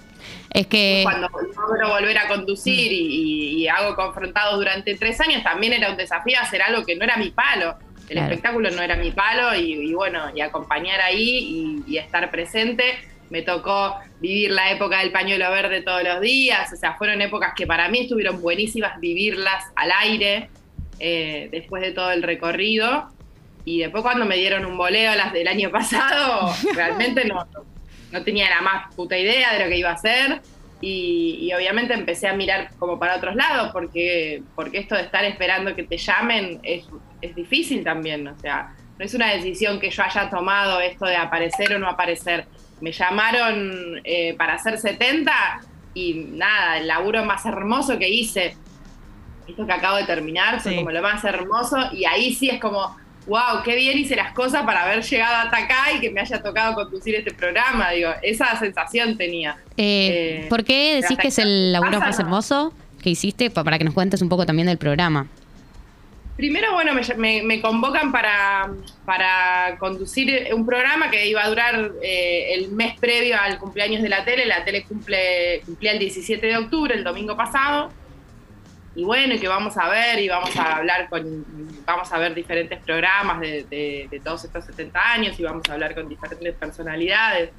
Es 0.52 0.66
que. 0.66 1.00
Cuando 1.02 1.28
logro 1.28 1.88
volver 1.88 2.18
a 2.18 2.28
conducir 2.28 2.92
y, 2.92 3.62
y 3.62 3.68
hago 3.68 3.94
confrontados 3.94 4.56
durante 4.56 4.94
tres 4.96 5.20
años, 5.20 5.42
también 5.42 5.72
era 5.72 5.90
un 5.90 5.96
desafío 5.96 6.38
hacer 6.40 6.62
algo 6.62 6.84
que 6.84 6.96
no 6.96 7.04
era 7.04 7.16
mi 7.16 7.30
palo. 7.30 7.76
El 8.10 8.16
Claro. 8.16 8.32
espectáculo 8.34 8.70
no 8.70 8.82
era 8.82 8.96
mi 8.96 9.12
palo 9.12 9.54
y, 9.54 9.72
y 9.72 9.94
bueno, 9.94 10.30
y 10.34 10.40
acompañar 10.40 11.00
ahí 11.00 11.82
y, 11.86 11.92
y 11.92 11.96
estar 11.98 12.30
presente. 12.30 12.84
Me 13.30 13.42
tocó 13.42 13.96
vivir 14.20 14.50
la 14.50 14.72
época 14.72 14.98
del 14.98 15.12
pañuelo 15.12 15.48
verde 15.52 15.82
todos 15.82 16.02
los 16.02 16.20
días, 16.20 16.72
o 16.72 16.76
sea, 16.76 16.94
fueron 16.94 17.22
épocas 17.22 17.52
que 17.56 17.66
para 17.66 17.88
mí 17.88 18.00
estuvieron 18.00 18.42
buenísimas 18.42 18.98
vivirlas 18.98 19.64
al 19.76 19.92
aire 19.92 20.50
eh, 20.98 21.48
después 21.52 21.82
de 21.82 21.92
todo 21.92 22.10
el 22.10 22.22
recorrido. 22.24 23.08
Y 23.64 23.78
después 23.78 24.02
cuando 24.02 24.26
me 24.26 24.36
dieron 24.36 24.64
un 24.66 24.76
boleo 24.76 25.14
las 25.14 25.32
del 25.32 25.46
año 25.46 25.70
pasado, 25.70 26.52
realmente 26.74 27.24
no, 27.26 27.46
no 28.10 28.24
tenía 28.24 28.50
la 28.50 28.60
más 28.62 28.92
puta 28.96 29.16
idea 29.16 29.52
de 29.54 29.64
lo 29.64 29.70
que 29.70 29.76
iba 29.78 29.90
a 29.90 29.94
hacer. 29.94 30.40
Y, 30.82 31.38
y 31.42 31.52
obviamente 31.52 31.92
empecé 31.92 32.26
a 32.28 32.32
mirar 32.34 32.70
como 32.78 32.98
para 32.98 33.16
otros 33.16 33.34
lados, 33.34 33.70
porque, 33.72 34.42
porque 34.54 34.78
esto 34.78 34.94
de 34.94 35.02
estar 35.02 35.24
esperando 35.24 35.74
que 35.74 35.82
te 35.82 35.96
llamen 35.98 36.58
es, 36.62 36.84
es 37.20 37.34
difícil 37.34 37.84
también. 37.84 38.26
O 38.28 38.38
sea, 38.38 38.74
no 38.98 39.04
es 39.04 39.12
una 39.14 39.28
decisión 39.34 39.78
que 39.78 39.90
yo 39.90 40.02
haya 40.02 40.30
tomado 40.30 40.80
esto 40.80 41.04
de 41.06 41.16
aparecer 41.16 41.74
o 41.74 41.78
no 41.78 41.88
aparecer. 41.88 42.46
Me 42.80 42.92
llamaron 42.92 44.00
eh, 44.04 44.34
para 44.38 44.54
hacer 44.54 44.78
70 44.78 45.32
y 45.92 46.14
nada, 46.14 46.78
el 46.78 46.86
laburo 46.86 47.24
más 47.24 47.44
hermoso 47.44 47.98
que 47.98 48.08
hice, 48.08 48.56
esto 49.46 49.66
que 49.66 49.72
acabo 49.72 49.96
de 49.96 50.04
terminar, 50.04 50.60
fue 50.60 50.72
Sí. 50.72 50.78
como 50.78 50.90
lo 50.92 51.02
más 51.02 51.22
hermoso. 51.24 51.76
Y 51.92 52.04
ahí 52.06 52.32
sí 52.32 52.48
es 52.48 52.60
como, 52.60 52.96
wow, 53.26 53.62
qué 53.64 53.76
bien 53.76 53.98
hice 53.98 54.16
las 54.16 54.32
cosas 54.32 54.62
para 54.64 54.82
haber 54.84 55.02
llegado 55.02 55.36
hasta 55.36 55.56
acá 55.58 55.92
y 55.96 56.00
que 56.00 56.10
me 56.10 56.20
haya 56.20 56.42
tocado 56.42 56.74
conducir 56.74 57.14
este 57.14 57.32
programa. 57.32 57.90
Digo, 57.90 58.10
esa 58.22 58.58
sensación 58.58 59.16
tenía. 59.16 59.56
eh, 59.76 60.42
eh, 60.44 60.46
¿Por 60.48 60.64
qué 60.64 61.00
decís 61.00 61.16
que 61.18 61.28
es 61.28 61.38
el 61.38 61.72
laburo 61.72 61.92
pasa, 61.92 62.06
más 62.06 62.18
no. 62.18 62.24
hermoso 62.24 62.74
que 63.02 63.10
hiciste? 63.10 63.50
Pa- 63.50 63.64
Para 63.64 63.78
que 63.78 63.84
nos 63.84 63.94
cuentes 63.94 64.20
un 64.22 64.28
poco 64.28 64.44
también 64.46 64.66
del 64.66 64.78
programa. 64.78 65.26
Primero, 66.36 66.72
bueno, 66.72 66.94
me, 66.94 67.02
me- 67.16 67.42
me 67.42 67.60
convocan 67.60 68.10
para, 68.12 68.70
para 69.04 69.76
conducir 69.78 70.48
un 70.54 70.64
programa 70.64 71.10
que 71.10 71.26
iba 71.28 71.44
a 71.44 71.48
durar 71.50 71.90
eh, 72.02 72.54
el 72.54 72.70
mes 72.72 72.98
previo 72.98 73.36
al 73.38 73.58
cumpleaños 73.58 74.00
de 74.02 74.08
la 74.08 74.24
tele. 74.24 74.46
La 74.46 74.64
tele 74.64 74.84
cumple, 74.84 75.60
cumplía 75.66 75.92
el 75.92 75.98
17 75.98 76.46
de 76.46 76.56
octubre, 76.56 76.94
el 76.94 77.04
domingo 77.04 77.36
pasado. 77.36 77.92
Y 78.94 79.04
bueno, 79.04 79.34
y 79.34 79.38
que 79.38 79.46
vamos 79.48 79.76
a 79.76 79.88
ver 79.88 80.18
y 80.18 80.28
vamos 80.28 80.54
a 80.56 80.76
hablar 80.78 81.08
con, 81.08 81.44
vamos 81.86 82.12
a 82.12 82.18
ver 82.18 82.34
diferentes 82.34 82.78
programas 82.80 83.38
de, 83.40 83.64
de- 83.70 84.08
de 84.10 84.20
todos 84.20 84.44
estos 84.44 84.64
70 84.64 85.12
años 85.12 85.38
y 85.38 85.44
vamos 85.44 85.62
a 85.68 85.74
hablar 85.74 85.94
con 85.94 86.08
diferentes 86.08 86.54
personalidades. 86.54 87.50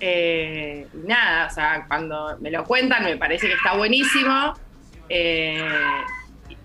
Eh, 0.00 0.86
y 0.92 1.06
nada, 1.06 1.46
o 1.46 1.50
sea, 1.54 1.84
cuando 1.86 2.36
me 2.40 2.50
lo 2.50 2.64
cuentan 2.64 3.04
me 3.04 3.16
parece 3.16 3.46
que 3.46 3.54
está 3.54 3.74
buenísimo. 3.76 4.54
Eh, 5.08 5.64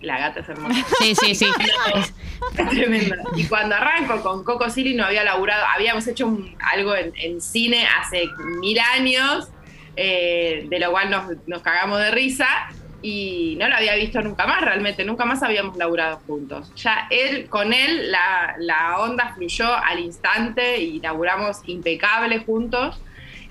la 0.02 0.18
gata 0.18 0.40
es 0.40 0.50
hermosa. 0.50 0.86
Sí, 1.00 1.14
sí, 1.16 1.36
sí. 1.36 1.46
Es- 1.96 2.14
Es 2.58 2.70
tremendo. 2.70 3.16
Y 3.36 3.46
cuando 3.46 3.76
arranco 3.76 4.22
con 4.22 4.44
Coco 4.44 4.70
Silly 4.70 4.96
no 4.96 5.06
había 5.06 5.24
laburado, 5.24 5.66
habíamos 5.76 6.08
hecho 6.08 6.26
un- 6.26 6.56
algo 6.74 6.96
en, 6.96 7.12
en 7.18 7.42
cine 7.42 7.86
hace 8.02 8.24
mil 8.60 8.80
años, 8.80 9.50
eh, 9.96 10.66
de 10.70 10.80
lo 10.80 10.90
cual 10.92 11.10
nos, 11.12 11.26
nos 11.48 11.62
cagamos 11.62 12.00
de 12.00 12.12
risa 12.12 12.48
y 13.02 13.56
no 13.60 13.68
lo 13.70 13.76
había 13.76 13.96
visto 13.96 14.22
nunca 14.22 14.46
más 14.46 14.62
realmente, 14.62 15.06
nunca 15.06 15.26
más 15.26 15.42
habíamos 15.42 15.78
laburado 15.78 16.20
juntos. 16.28 16.72
Ya 16.76 17.08
él, 17.10 17.48
con 17.48 17.72
él 17.72 18.12
la, 18.12 18.56
la 18.60 19.00
onda 19.00 19.34
fluyó 19.36 19.74
al 19.74 20.00
instante 20.00 20.80
y 20.80 21.00
laburamos 21.00 21.62
impecable 21.66 22.40
juntos. 22.40 23.00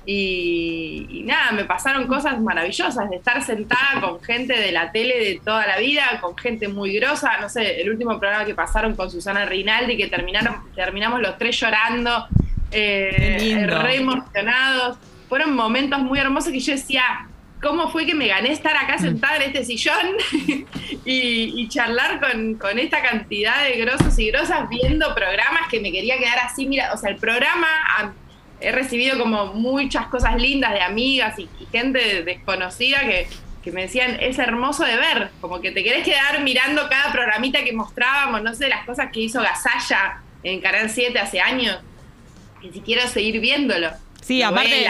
Y, 0.04 1.06
y 1.10 1.22
nada, 1.24 1.52
me 1.52 1.64
pasaron 1.66 2.06
cosas 2.06 2.40
maravillosas 2.40 3.10
de 3.10 3.16
estar 3.16 3.42
sentada 3.42 4.00
con 4.00 4.22
gente 4.22 4.58
de 4.58 4.72
la 4.72 4.90
tele 4.90 5.18
de 5.18 5.40
toda 5.44 5.66
la 5.66 5.78
vida, 5.78 6.18
con 6.22 6.34
gente 6.36 6.66
muy 6.66 6.94
grosa. 6.94 7.36
No 7.40 7.50
sé, 7.50 7.82
el 7.82 7.90
último 7.90 8.18
programa 8.18 8.46
que 8.46 8.54
pasaron 8.54 8.96
con 8.96 9.10
Susana 9.10 9.44
Rinaldi, 9.44 9.98
que 9.98 10.06
terminaron, 10.06 10.62
terminamos 10.74 11.20
los 11.20 11.36
tres 11.36 11.60
llorando, 11.60 12.26
eh, 12.70 13.66
re 13.68 13.96
emocionados. 13.96 14.96
Fueron 15.28 15.54
momentos 15.54 15.98
muy 15.98 16.18
hermosos 16.18 16.52
que 16.52 16.60
yo 16.60 16.72
decía, 16.72 17.27
¿cómo 17.62 17.90
fue 17.90 18.06
que 18.06 18.14
me 18.14 18.28
gané 18.28 18.52
estar 18.52 18.76
acá 18.76 18.98
sentada 18.98 19.36
en 19.36 19.42
este 19.42 19.64
sillón 19.64 20.16
y, 21.04 21.62
y 21.62 21.68
charlar 21.68 22.20
con, 22.20 22.54
con 22.54 22.78
esta 22.78 23.02
cantidad 23.02 23.64
de 23.64 23.76
grosos 23.76 24.18
y 24.18 24.30
grosas 24.30 24.68
viendo 24.68 25.14
programas 25.14 25.68
que 25.70 25.80
me 25.80 25.90
quería 25.92 26.18
quedar 26.18 26.38
así? 26.40 26.66
Mira, 26.66 26.92
o 26.92 26.96
sea, 26.96 27.10
el 27.10 27.16
programa 27.16 27.68
he 28.60 28.72
recibido 28.72 29.18
como 29.18 29.54
muchas 29.54 30.06
cosas 30.08 30.36
lindas 30.36 30.72
de 30.72 30.82
amigas 30.82 31.38
y, 31.38 31.48
y 31.60 31.66
gente 31.70 32.22
desconocida 32.24 33.00
que, 33.00 33.28
que 33.62 33.72
me 33.72 33.82
decían, 33.82 34.16
es 34.20 34.38
hermoso 34.38 34.84
de 34.84 34.96
ver, 34.96 35.30
como 35.40 35.60
que 35.60 35.70
te 35.70 35.84
querés 35.84 36.04
quedar 36.04 36.42
mirando 36.42 36.88
cada 36.88 37.12
programita 37.12 37.62
que 37.64 37.72
mostrábamos, 37.72 38.42
no 38.42 38.54
sé, 38.54 38.68
las 38.68 38.84
cosas 38.84 39.10
que 39.12 39.20
hizo 39.20 39.40
Gasalla 39.40 40.22
en 40.42 40.60
Canal 40.60 40.90
7 40.90 41.18
hace 41.18 41.40
años, 41.40 41.78
que 42.60 42.72
si 42.72 42.80
quiero 42.80 43.06
seguir 43.08 43.40
viéndolo. 43.40 43.90
Sí, 44.22 44.42
aparte, 44.42 44.86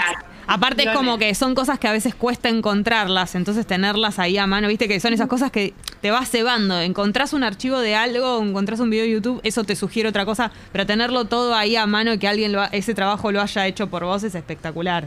aparte 0.48 0.82
es 0.84 0.90
como 0.90 1.18
que 1.18 1.34
son 1.34 1.54
cosas 1.54 1.78
que 1.78 1.86
a 1.86 1.92
veces 1.92 2.14
cuesta 2.14 2.48
encontrarlas, 2.48 3.34
entonces 3.34 3.66
tenerlas 3.66 4.18
ahí 4.18 4.38
a 4.38 4.46
mano, 4.46 4.68
viste 4.68 4.88
que 4.88 4.98
son 5.00 5.12
esas 5.12 5.28
cosas 5.28 5.50
que 5.50 5.74
te 6.00 6.10
vas 6.10 6.30
cebando. 6.30 6.80
Encontrás 6.80 7.32
un 7.32 7.44
archivo 7.44 7.78
de 7.78 7.94
algo, 7.94 8.42
encontrás 8.42 8.80
un 8.80 8.90
video 8.90 9.04
de 9.04 9.10
YouTube, 9.12 9.40
eso 9.44 9.64
te 9.64 9.76
sugiere 9.76 10.08
otra 10.08 10.24
cosa, 10.24 10.50
pero 10.72 10.86
tenerlo 10.86 11.26
todo 11.26 11.54
ahí 11.54 11.76
a 11.76 11.86
mano 11.86 12.12
y 12.12 12.18
que 12.18 12.28
alguien 12.28 12.52
lo 12.52 12.62
ha- 12.62 12.66
ese 12.72 12.94
trabajo 12.94 13.30
lo 13.32 13.40
haya 13.40 13.66
hecho 13.66 13.88
por 13.88 14.04
vos 14.04 14.22
es 14.24 14.34
espectacular. 14.34 15.06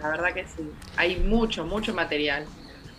La 0.00 0.08
verdad 0.08 0.34
que 0.34 0.44
sí. 0.44 0.62
Hay 0.96 1.16
mucho, 1.16 1.64
mucho 1.64 1.94
material. 1.94 2.44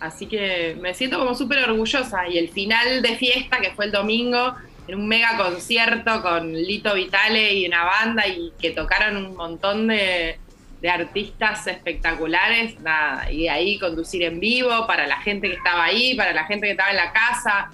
Así 0.00 0.26
que 0.26 0.76
me 0.80 0.94
siento 0.94 1.18
como 1.18 1.34
súper 1.34 1.58
orgullosa. 1.68 2.28
Y 2.28 2.38
el 2.38 2.48
final 2.48 3.02
de 3.02 3.16
fiesta, 3.16 3.58
que 3.60 3.72
fue 3.72 3.86
el 3.86 3.92
domingo, 3.92 4.54
en 4.88 4.96
un 4.96 5.06
mega 5.08 5.36
concierto 5.36 6.22
con 6.22 6.52
Lito 6.52 6.94
Vitale 6.94 7.54
y 7.54 7.66
una 7.66 7.84
banda 7.84 8.26
y 8.26 8.52
que 8.58 8.70
tocaron 8.70 9.16
un 9.16 9.36
montón 9.36 9.86
de, 9.86 10.38
de 10.84 10.90
artistas 10.90 11.66
espectaculares, 11.66 12.78
nada. 12.80 13.32
Y 13.32 13.44
de 13.44 13.50
ahí 13.50 13.78
conducir 13.78 14.22
en 14.22 14.38
vivo 14.38 14.86
para 14.86 15.06
la 15.06 15.16
gente 15.22 15.48
que 15.48 15.54
estaba 15.54 15.82
ahí, 15.84 16.14
para 16.14 16.34
la 16.34 16.44
gente 16.44 16.66
que 16.66 16.72
estaba 16.72 16.90
en 16.90 16.96
la 16.96 17.10
casa. 17.10 17.70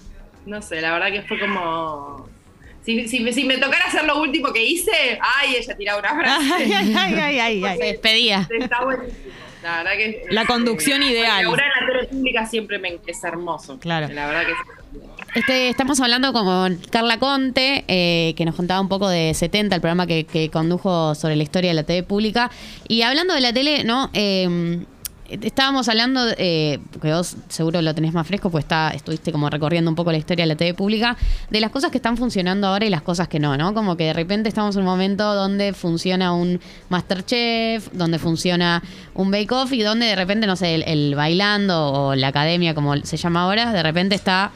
No 0.46 0.62
sé, 0.62 0.81
la 0.81 0.92
verdad 0.92 1.11
que 1.11 1.23
fue 1.23 1.40
como... 1.40 2.29
Si, 2.85 3.09
si- 3.09 3.33
si 3.33 3.42
me 3.44 3.59
tocara 3.59 3.87
hacer 3.87 4.05
lo 4.05 4.20
último 4.20 4.53
que 4.53 4.64
hice, 4.64 5.18
ay, 5.20 5.57
ella 5.57 5.77
tiraba 5.77 5.99
una 5.99 6.14
frase. 6.20 6.44
Ay, 6.55 6.73
ay, 6.73 6.94
ay, 6.96 7.14
ay, 7.18 7.38
ay, 7.40 7.64
ay. 7.64 7.79
Se 7.79 7.85
despedía. 7.85 8.49
Está 8.49 8.85
buenísimo. 8.85 9.35
La 9.64 9.79
verdad 9.79 9.92
que. 9.96 10.25
La 10.31 10.46
conducción 10.46 11.03
ideal. 11.03 11.42
Laburar 11.42 11.66
en 11.66 11.87
la 11.88 11.92
tele 11.92 12.09
pública 12.09 12.46
siempre 12.46 12.79
me, 12.79 12.96
es 13.07 13.25
hermoso. 13.25 13.77
Claro. 13.81 14.07
La 14.14 14.27
verdad 14.29 14.42
que 14.46 14.53
sí. 14.53 14.80
Este, 15.35 15.68
estamos 15.68 16.00
hablando 16.00 16.33
con 16.33 16.76
Carla 16.90 17.18
Conte, 17.18 17.85
eh, 17.87 18.35
que 18.37 18.44
nos 18.44 18.57
contaba 18.57 18.81
un 18.81 18.88
poco 18.88 19.09
de 19.09 19.33
70, 19.33 19.76
el 19.76 19.81
programa 19.81 20.07
que, 20.07 20.24
que 20.24 20.50
condujo 20.50 21.14
sobre 21.14 21.37
la 21.37 21.42
historia 21.44 21.70
de 21.70 21.74
la 21.74 21.85
TV 21.85 22.03
pública. 22.03 22.50
Y 22.88 23.03
hablando 23.03 23.35
de 23.35 23.40
la 23.40 23.53
tele, 23.53 23.85
¿no? 23.85 24.11
Eh, 24.12 24.85
estábamos 25.31 25.88
hablando, 25.88 26.20
eh, 26.37 26.81
porque 26.92 27.12
vos 27.12 27.37
seguro 27.48 27.81
lo 27.83 27.94
tenés 27.94 28.12
más 28.12 28.26
fresco, 28.26 28.50
pues 28.50 28.64
está, 28.64 28.90
estuviste 28.90 29.33
como 29.33 29.48
recorriendo 29.48 29.90
un 29.90 29.94
poco 29.94 30.11
la 30.12 30.18
historia 30.18 30.44
de 30.44 30.48
la 30.48 30.57
TV 30.57 30.74
pública, 30.74 31.16
de 31.50 31.61
las 31.61 31.70
cosas 31.70 31.90
que 31.90 31.98
están 31.98 32.16
funcionando 32.16 32.66
ahora 32.66 32.85
y 32.87 32.90
las 32.90 33.03
cosas 33.03 33.29
que 33.29 33.38
no, 33.38 33.57
¿no? 33.57 33.72
Como 33.74 33.96
que 33.96 34.05
de 34.05 34.12
repente 34.12 34.48
estamos 34.48 34.74
en 34.76 34.83
un 34.83 34.88
momento 34.88 35.35
donde 35.35 35.72
funciona 35.72 36.33
un 36.33 36.61
Masterchef, 36.88 37.92
donde 37.92 38.18
funciona 38.18 38.83
un 39.14 39.31
Bake 39.31 39.53
Off 39.53 39.72
y 39.72 39.83
donde 39.83 40.07
de 40.07 40.16
repente, 40.16 40.46
no 40.46 40.57
sé, 40.57 40.74
el, 40.74 40.83
el 40.83 41.14
bailando 41.14 41.92
o 41.92 42.14
la 42.14 42.29
academia, 42.29 42.74
como 42.74 42.96
se 42.96 43.16
llama 43.16 43.42
ahora, 43.42 43.72
de 43.72 43.83
repente 43.83 44.14
está 44.14 44.50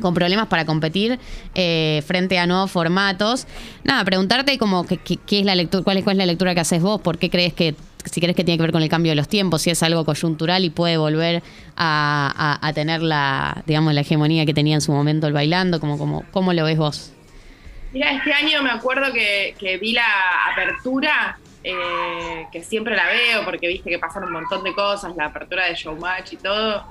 con 0.00 0.14
problemas 0.14 0.46
para 0.48 0.64
competir 0.64 1.18
eh, 1.54 2.02
frente 2.06 2.38
a 2.38 2.46
nuevos 2.46 2.70
formatos. 2.70 3.46
Nada, 3.84 4.04
preguntarte 4.04 4.58
como 4.58 4.84
que- 4.86 5.00
es 5.30 5.44
la 5.46 5.54
lectura, 5.54 5.82
cuál 5.84 5.96
es, 5.98 6.04
cuál 6.04 6.14
es 6.16 6.18
la 6.18 6.26
lectura 6.26 6.54
que 6.54 6.60
haces 6.60 6.82
vos, 6.82 7.00
por 7.00 7.18
qué 7.18 7.30
crees 7.30 7.52
que, 7.54 7.74
si 8.04 8.20
crees 8.20 8.36
que 8.36 8.44
tiene 8.44 8.58
que 8.58 8.62
ver 8.62 8.72
con 8.72 8.82
el 8.82 8.88
cambio 8.88 9.12
de 9.12 9.16
los 9.16 9.28
tiempos, 9.28 9.62
si 9.62 9.70
es 9.70 9.82
algo 9.82 10.04
coyuntural 10.04 10.64
y 10.64 10.70
puede 10.70 10.96
volver 10.96 11.42
a, 11.76 12.58
a- 12.60 12.72
tener 12.72 13.02
la, 13.02 13.62
digamos, 13.66 13.94
la 13.94 14.00
hegemonía 14.02 14.44
que 14.46 14.54
tenía 14.54 14.74
en 14.74 14.80
su 14.80 14.92
momento 14.92 15.26
el 15.26 15.32
bailando, 15.32 15.80
como, 15.80 15.98
como, 15.98 16.24
¿cómo 16.30 16.52
lo 16.52 16.64
ves 16.64 16.76
vos? 16.78 17.12
Mira, 17.92 18.10
este 18.10 18.32
año 18.32 18.62
me 18.62 18.70
acuerdo 18.70 19.12
que, 19.12 19.54
que 19.58 19.78
vi 19.78 19.92
la 19.92 20.04
apertura, 20.52 21.38
eh, 21.62 22.46
que 22.52 22.62
siempre 22.62 22.96
la 22.96 23.04
veo 23.06 23.44
porque 23.44 23.68
viste 23.68 23.88
que 23.88 23.98
pasaron 23.98 24.28
un 24.28 24.34
montón 24.40 24.64
de 24.64 24.74
cosas, 24.74 25.12
la 25.16 25.26
apertura 25.26 25.66
de 25.66 25.74
Showmatch 25.74 26.32
y 26.32 26.36
todo. 26.36 26.84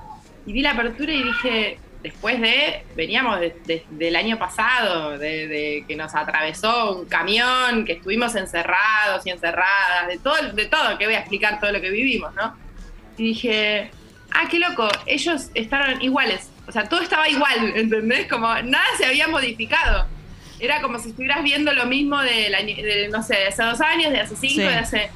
Y 0.46 0.52
vi 0.52 0.62
la 0.62 0.72
apertura 0.72 1.12
y 1.12 1.22
dije, 1.22 1.78
después 2.04 2.40
de, 2.40 2.84
veníamos 2.94 3.40
de- 3.40 3.56
de- 3.64 3.84
del 3.90 4.14
año 4.14 4.38
pasado, 4.38 5.18
de, 5.18 5.48
de 5.48 5.84
que 5.88 5.96
nos 5.96 6.14
atravesó 6.14 6.98
un 7.00 7.06
camión, 7.06 7.84
que 7.84 7.94
estuvimos 7.94 8.36
encerrados 8.36 9.26
y 9.26 9.30
encerradas, 9.30 10.06
de 10.08 10.18
todo, 10.18 10.36
de 10.52 10.66
todo, 10.66 10.96
que 10.98 11.06
voy 11.06 11.14
a 11.14 11.18
explicar 11.20 11.58
todo 11.58 11.72
lo 11.72 11.80
que 11.80 11.90
vivimos, 11.90 12.32
¿no? 12.34 12.54
Y 13.16 13.24
dije, 13.28 13.90
ah, 14.32 14.44
qué 14.50 14.58
loco, 14.60 14.86
ellos 15.06 15.48
estaban 15.54 16.00
iguales, 16.02 16.50
o 16.68 16.72
sea, 16.72 16.88
todo 16.88 17.00
estaba 17.00 17.28
igual, 17.28 17.72
¿entendés? 17.74 18.28
Como 18.28 18.46
nada 18.62 18.84
se 18.98 19.06
había 19.06 19.26
modificado. 19.26 20.06
Era 20.60 20.80
como 20.82 20.98
si 21.00 21.08
estuvieras 21.08 21.42
viendo 21.42 21.72
lo 21.72 21.86
mismo 21.86 22.20
del 22.20 22.54
año- 22.54 22.76
de, 22.76 23.08
no 23.08 23.22
sé, 23.24 23.34
de 23.36 23.46
hace 23.48 23.62
dos 23.64 23.80
años, 23.80 24.12
de 24.12 24.20
hace 24.20 24.36
cinco, 24.36 24.54
Sí. 24.54 24.68
de 24.68 24.74
hace... 24.76 25.10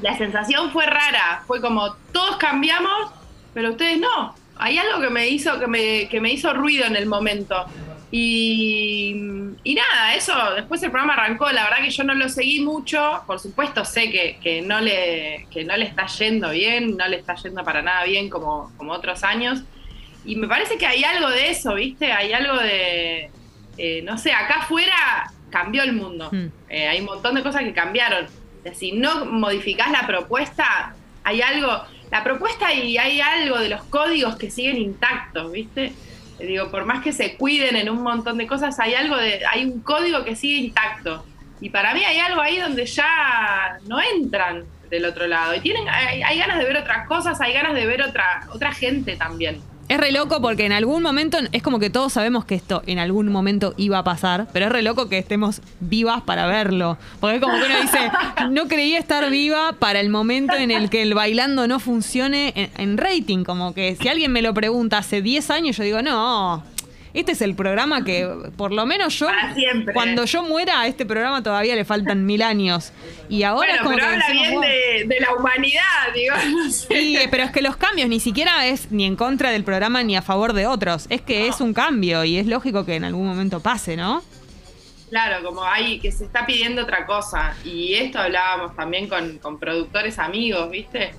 La 0.00 0.16
sensación 0.16 0.70
fue 0.70 0.86
rara, 0.86 1.42
fue 1.46 1.60
como 1.60 1.94
todos 2.12 2.36
cambiamos, 2.36 3.10
pero 3.52 3.70
ustedes 3.72 3.98
no. 4.00 4.34
Hay 4.62 4.78
algo 4.78 5.00
que 5.00 5.10
me 5.10 5.28
hizo, 5.28 5.58
que 5.58 5.66
me, 5.66 6.08
que 6.08 6.20
me 6.20 6.32
hizo 6.32 6.52
ruido 6.54 6.86
en 6.86 6.96
el 6.96 7.06
momento. 7.06 7.66
Y, 8.12 9.14
y 9.64 9.74
nada, 9.74 10.14
eso, 10.14 10.34
después 10.54 10.82
el 10.82 10.90
programa 10.90 11.14
arrancó, 11.14 11.50
la 11.50 11.64
verdad 11.64 11.78
que 11.82 11.90
yo 11.90 12.04
no 12.04 12.14
lo 12.14 12.28
seguí 12.28 12.60
mucho, 12.60 13.22
por 13.26 13.40
supuesto 13.40 13.84
sé 13.86 14.10
que, 14.10 14.38
que 14.42 14.60
no, 14.60 14.80
le, 14.80 15.46
que 15.50 15.64
no 15.64 15.76
le 15.76 15.86
está 15.86 16.06
yendo 16.06 16.50
bien, 16.50 16.96
no 16.96 17.08
le 17.08 17.16
está 17.16 17.34
yendo 17.36 17.64
para 17.64 17.80
nada 17.80 18.04
bien 18.04 18.28
como, 18.28 18.70
como 18.76 18.92
otros 18.92 19.24
años. 19.24 19.62
Y 20.24 20.36
me 20.36 20.46
parece 20.46 20.78
que 20.78 20.86
hay 20.86 21.02
algo 21.02 21.28
de 21.30 21.50
eso, 21.50 21.74
¿viste? 21.74 22.12
Hay 22.12 22.32
algo 22.32 22.56
de, 22.58 23.30
eh, 23.78 24.02
no 24.04 24.18
sé, 24.18 24.32
acá 24.32 24.60
afuera 24.60 25.32
cambió 25.50 25.82
el 25.82 25.94
mundo. 25.94 26.28
Mm. 26.30 26.46
Eh, 26.68 26.88
hay 26.88 27.00
un 27.00 27.06
montón 27.06 27.34
de 27.34 27.42
cosas 27.42 27.62
que 27.62 27.72
cambiaron. 27.72 28.26
Si 28.74 28.92
no 28.92 29.24
modificás 29.24 29.90
la 29.90 30.06
propuesta, 30.06 30.94
hay 31.24 31.40
algo, 31.42 31.82
la 32.12 32.22
propuesta 32.22 32.74
y 32.74 32.98
hay 32.98 33.22
algo 33.22 33.58
de 33.58 33.70
los 33.70 33.82
códigos 33.84 34.36
que 34.36 34.50
siguen 34.50 34.76
intactos, 34.76 35.50
¿viste? 35.50 35.94
Eh, 36.38 36.46
Digo, 36.46 36.70
por 36.70 36.84
más 36.84 37.02
que 37.02 37.10
se 37.10 37.36
cuiden 37.36 37.74
en 37.74 37.88
un 37.88 38.02
montón 38.02 38.36
de 38.36 38.46
cosas, 38.46 38.78
hay 38.80 38.92
algo 38.92 39.16
de, 39.16 39.40
hay 39.50 39.64
un 39.64 39.80
código 39.80 40.22
que 40.22 40.36
sigue 40.36 40.58
intacto. 40.58 41.24
Y 41.62 41.70
para 41.70 41.94
mí 41.94 42.04
hay 42.04 42.18
algo 42.18 42.42
ahí 42.42 42.58
donde 42.58 42.84
ya 42.84 43.78
no 43.86 43.98
entran 43.98 44.62
del 44.90 45.06
otro 45.06 45.26
lado. 45.26 45.54
Y 45.54 45.60
tienen, 45.60 45.88
hay, 45.88 46.22
hay 46.22 46.38
ganas 46.38 46.58
de 46.58 46.66
ver 46.66 46.76
otras 46.76 47.08
cosas, 47.08 47.40
hay 47.40 47.54
ganas 47.54 47.72
de 47.72 47.86
ver 47.86 48.02
otra, 48.02 48.46
otra 48.52 48.72
gente 48.72 49.16
también. 49.16 49.62
Es 49.88 49.98
re 49.98 50.12
loco 50.12 50.40
porque 50.40 50.64
en 50.64 50.72
algún 50.72 51.02
momento, 51.02 51.38
es 51.52 51.62
como 51.62 51.78
que 51.78 51.90
todos 51.90 52.12
sabemos 52.12 52.44
que 52.44 52.54
esto 52.54 52.82
en 52.86 52.98
algún 52.98 53.30
momento 53.30 53.74
iba 53.76 53.98
a 53.98 54.04
pasar, 54.04 54.48
pero 54.52 54.66
es 54.66 54.72
re 54.72 54.82
loco 54.82 55.08
que 55.08 55.18
estemos 55.18 55.60
vivas 55.80 56.22
para 56.22 56.46
verlo. 56.46 56.96
Porque 57.20 57.36
es 57.36 57.42
como 57.42 57.58
que 57.58 57.66
uno 57.66 57.80
dice, 57.80 58.10
no 58.50 58.68
creía 58.68 58.98
estar 58.98 59.28
viva 59.30 59.74
para 59.78 60.00
el 60.00 60.08
momento 60.08 60.54
en 60.54 60.70
el 60.70 60.88
que 60.88 61.02
el 61.02 61.14
bailando 61.14 61.68
no 61.68 61.78
funcione 61.78 62.52
en, 62.56 62.70
en 62.78 62.96
rating. 62.96 63.44
Como 63.44 63.74
que 63.74 63.96
si 63.96 64.08
alguien 64.08 64.32
me 64.32 64.42
lo 64.42 64.54
pregunta 64.54 64.98
hace 64.98 65.20
10 65.20 65.50
años, 65.50 65.76
yo 65.76 65.84
digo, 65.84 66.02
no. 66.02 66.62
Este 67.14 67.32
es 67.32 67.42
el 67.42 67.54
programa 67.54 68.04
que, 68.04 68.26
por 68.56 68.72
lo 68.72 68.86
menos 68.86 69.18
yo, 69.18 69.28
cuando 69.92 70.24
yo 70.24 70.42
muera, 70.44 70.80
a 70.80 70.86
este 70.86 71.04
programa 71.04 71.42
todavía 71.42 71.74
le 71.74 71.84
faltan 71.84 72.24
mil 72.24 72.40
años. 72.42 72.92
Y 73.28 73.42
ahora 73.42 73.74
es 73.74 73.80
como 73.82 73.94
pero 73.96 74.06
que 74.06 74.12
habla 74.14 74.24
decimos, 74.28 74.48
bien 74.48 74.54
"Wow". 74.54 74.62
de, 74.62 75.14
de 75.14 75.20
la 75.20 75.34
humanidad, 75.34 75.82
digo. 76.14 76.34
no 76.56 76.70
sé. 76.70 76.86
Sí, 76.94 77.18
pero 77.30 77.44
es 77.44 77.50
que 77.50 77.60
los 77.60 77.76
cambios 77.76 78.08
ni 78.08 78.18
siquiera 78.18 78.66
es 78.66 78.90
ni 78.90 79.04
en 79.04 79.16
contra 79.16 79.50
del 79.50 79.62
programa 79.64 80.02
ni 80.02 80.16
a 80.16 80.22
favor 80.22 80.54
de 80.54 80.66
otros. 80.66 81.06
Es 81.10 81.20
que 81.20 81.48
es 81.48 81.60
un 81.60 81.74
cambio 81.74 82.24
y 82.24 82.38
es 82.38 82.46
lógico 82.46 82.86
que 82.86 82.94
en 82.96 83.04
algún 83.04 83.26
momento 83.26 83.60
pase, 83.60 83.96
¿no? 83.96 84.22
Claro, 85.10 85.44
como 85.44 85.62
hay 85.62 86.00
que 86.00 86.10
se 86.10 86.24
está 86.24 86.46
pidiendo 86.46 86.82
otra 86.84 87.04
cosa. 87.04 87.54
Y 87.66 87.92
esto 87.94 88.18
hablábamos 88.18 88.74
también 88.74 89.08
con, 89.08 89.36
con 89.38 89.58
productores 89.58 90.18
amigos, 90.18 90.70
¿viste? 90.70 91.12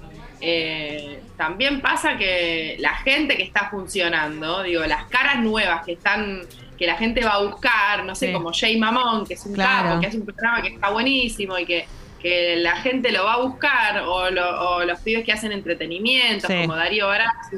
Eh, 0.46 1.22
también 1.38 1.80
pasa 1.80 2.18
que 2.18 2.76
la 2.80 2.96
gente 2.98 3.38
que 3.38 3.44
está 3.44 3.70
funcionando, 3.70 4.62
digo, 4.64 4.84
las 4.86 5.06
caras 5.06 5.40
nuevas 5.40 5.86
que 5.86 5.94
están, 5.94 6.42
que 6.78 6.86
la 6.86 6.96
gente 6.98 7.24
va 7.24 7.36
a 7.36 7.44
buscar, 7.44 8.04
no 8.04 8.14
sé, 8.14 8.28
Sí. 8.28 8.34
como 8.34 8.52
Jay 8.52 8.78
Mamón, 8.78 9.26
que 9.26 9.36
es 9.36 9.46
un 9.46 9.54
Claro. 9.54 9.88
capo, 9.90 10.02
que 10.02 10.08
hace 10.08 10.18
un 10.18 10.26
programa 10.26 10.62
que 10.62 10.68
está 10.70 10.90
buenísimo 10.90 11.58
y 11.58 11.66
que, 11.66 11.86
que 12.22 12.58
la 12.58 12.76
gente 12.78 13.12
lo 13.14 13.24
va 13.24 13.34
a 13.36 13.38
buscar, 13.38 14.00
o, 14.06 14.30
lo- 14.30 14.70
o 14.72 14.84
los 14.84 15.00
pibes 15.00 15.24
que 15.24 15.32
hacen 15.32 15.54
entretenimiento, 15.54 16.48
Sí. 16.48 16.54
como 16.62 16.76
Darío 16.76 17.08
Barazzi. 17.08 17.58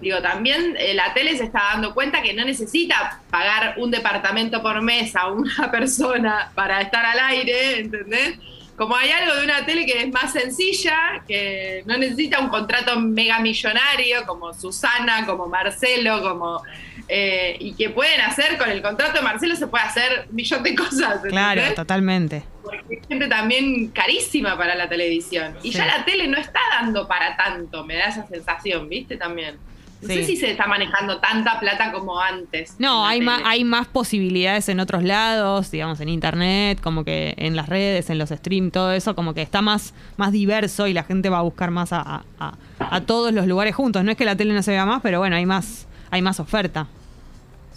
Digo, 0.00 0.18
también 0.22 0.74
eh, 0.78 0.94
la 0.94 1.12
tele 1.14 1.36
se 1.36 1.44
está 1.44 1.60
dando 1.74 1.92
cuenta 1.94 2.22
que 2.22 2.32
no 2.34 2.44
necesita 2.46 3.20
pagar 3.30 3.74
un 3.76 3.90
departamento 3.90 4.60
por 4.62 4.80
mes 4.80 5.14
a 5.16 5.28
una 5.28 5.70
persona 5.70 6.50
para 6.54 6.80
estar 6.80 7.04
al 7.04 7.18
aire, 7.20 7.80
¿entendés? 7.80 8.38
Como 8.82 8.96
hay 8.96 9.10
algo 9.10 9.36
de 9.36 9.44
una 9.44 9.64
tele 9.64 9.86
que 9.86 10.02
es 10.02 10.12
más 10.12 10.32
sencilla, 10.32 11.22
que 11.28 11.84
no 11.86 11.96
necesita 11.98 12.40
un 12.40 12.48
contrato 12.48 12.98
mega 12.98 13.38
millonario 13.38 14.26
como 14.26 14.52
Susana, 14.52 15.24
como 15.24 15.46
Marcelo, 15.46 16.20
como 16.20 16.60
eh, 17.06 17.56
y 17.60 17.74
que 17.74 17.90
pueden 17.90 18.20
hacer 18.22 18.58
con 18.58 18.68
el 18.68 18.82
contrato 18.82 19.12
de 19.18 19.22
Marcelo 19.22 19.54
se 19.54 19.68
puede 19.68 19.84
hacer 19.84 20.26
un 20.28 20.34
millón 20.34 20.64
de 20.64 20.74
cosas. 20.74 21.20
Claro, 21.28 21.62
totalmente. 21.76 22.42
Porque 22.64 22.94
es 22.96 23.06
gente 23.06 23.28
también 23.28 23.86
carísima 23.92 24.58
para 24.58 24.74
la 24.74 24.88
televisión. 24.88 25.56
Y 25.62 25.70
Sí. 25.70 25.78
ya 25.78 25.86
la 25.86 26.04
tele 26.04 26.26
no 26.26 26.38
está 26.38 26.58
dando 26.72 27.06
para 27.06 27.36
tanto, 27.36 27.84
me 27.84 27.94
da 27.94 28.06
esa 28.06 28.26
sensación, 28.26 28.88
¿viste? 28.88 29.16
También. 29.16 29.58
No 30.02 30.08
Sí. 30.08 30.14
sé 30.14 30.24
si 30.24 30.36
se 30.36 30.50
está 30.50 30.66
manejando 30.66 31.18
tanta 31.18 31.58
plata 31.60 31.92
como 31.92 32.18
antes. 32.20 32.74
No, 32.78 33.06
hay 33.06 33.20
más, 33.20 33.40
hay 33.44 33.62
más 33.64 33.86
posibilidades 33.86 34.68
en 34.68 34.80
otros 34.80 35.02
lados, 35.04 35.70
digamos, 35.70 36.00
en 36.00 36.08
internet, 36.08 36.80
como 36.82 37.04
que 37.04 37.34
en 37.38 37.54
las 37.56 37.68
redes, 37.68 38.10
en 38.10 38.18
los 38.18 38.30
streams, 38.30 38.72
todo 38.72 38.92
eso, 38.92 39.14
como 39.14 39.32
que 39.32 39.42
está 39.42 39.62
más, 39.62 39.94
más 40.16 40.32
diverso 40.32 40.86
y 40.88 40.92
la 40.92 41.04
gente 41.04 41.28
va 41.28 41.38
a 41.38 41.42
buscar 41.42 41.70
más 41.70 41.92
a, 41.92 42.00
a- 42.00 42.24
a- 42.40 42.54
a 42.78 43.00
todos 43.02 43.32
los 43.32 43.46
lugares 43.46 43.74
juntos. 43.74 44.02
No 44.04 44.10
es 44.10 44.16
que 44.16 44.24
la 44.24 44.36
tele 44.36 44.52
no 44.54 44.62
se 44.62 44.72
vea 44.72 44.84
más, 44.84 45.00
pero 45.02 45.20
bueno, 45.20 45.36
hay 45.36 45.46
más, 45.46 45.86
hay 46.10 46.20
más 46.20 46.40
oferta. 46.40 46.88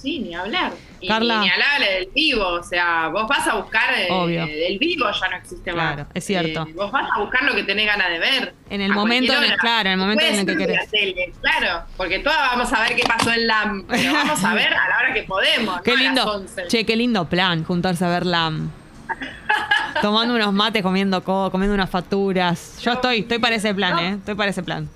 Sí, 0.06 0.20
ni 0.20 0.36
hablar. 0.36 0.72
Y 1.02 1.08
Carla. 1.08 1.40
ni 1.40 1.50
hablar 1.50 1.80
del 1.80 2.08
vivo, 2.14 2.46
o 2.46 2.62
sea, 2.64 3.08
vos 3.08 3.28
vas 3.28 3.48
a 3.48 3.56
buscar 3.56 3.90
eh, 3.98 4.68
el 4.68 4.78
vivo 4.78 5.06
ya 5.20 5.30
no 5.30 5.38
existe 5.38 5.72
Claro, 5.72 6.04
más. 6.04 6.08
es 6.14 6.24
cierto. 6.26 6.62
Eh, 6.70 6.74
vos 6.76 6.92
vas 6.92 7.10
a 7.12 7.20
buscar 7.20 7.44
lo 7.44 7.56
que 7.56 7.64
tenés 7.64 7.88
ganas 7.88 8.10
de 8.12 8.20
ver. 8.20 8.54
En 8.70 8.82
el 8.82 8.94
momento 8.94 9.34
en 9.34 9.44
el- 9.52 9.58
claro, 9.58 9.88
en 9.90 9.94
el 9.94 9.98
momento 9.98 10.24
en 10.24 10.36
el 10.36 10.46
que 10.46 10.56
querés. 10.58 10.78
la 10.78 10.86
tele, 10.92 11.34
claro, 11.42 11.86
porque 11.98 12.20
todas 12.20 12.38
vamos 12.52 12.72
a 12.72 12.82
ver 12.84 12.96
qué 12.96 13.04
pasó 13.04 13.32
en 13.32 13.48
LAM, 13.48 13.86
pero 13.90 14.14
vamos 14.14 14.44
a 14.44 14.54
ver 14.54 14.72
a 14.74 14.90
la 14.90 14.98
hora 15.00 15.14
que 15.14 15.24
podemos, 15.24 15.82
Qué 15.84 15.92
no 15.92 15.98
a 15.98 16.04
las 16.04 16.04
lindo. 16.16 16.32
11. 16.34 16.68
Che, 16.68 16.86
qué 16.86 16.96
lindo 16.96 17.28
plan, 17.28 17.64
juntarse 17.64 18.06
a 18.06 18.10
ver 18.10 18.28
LAM. 18.28 18.70
Tomando 20.04 20.36
unos 20.36 20.54
mates, 20.54 20.84
comiendo 20.84 21.24
co, 21.24 21.50
comiendo 21.52 21.74
unas 21.74 21.90
facturas. 21.90 22.78
Yo 22.82 22.92
estoy, 22.94 23.20
estoy 23.22 23.40
para 23.40 23.56
ese 23.56 23.74
plan. 23.74 23.98
¿eh? 24.00 24.10
Estoy 24.20 24.36
para 24.36 24.52
ese 24.52 24.62
plan. 24.62 24.88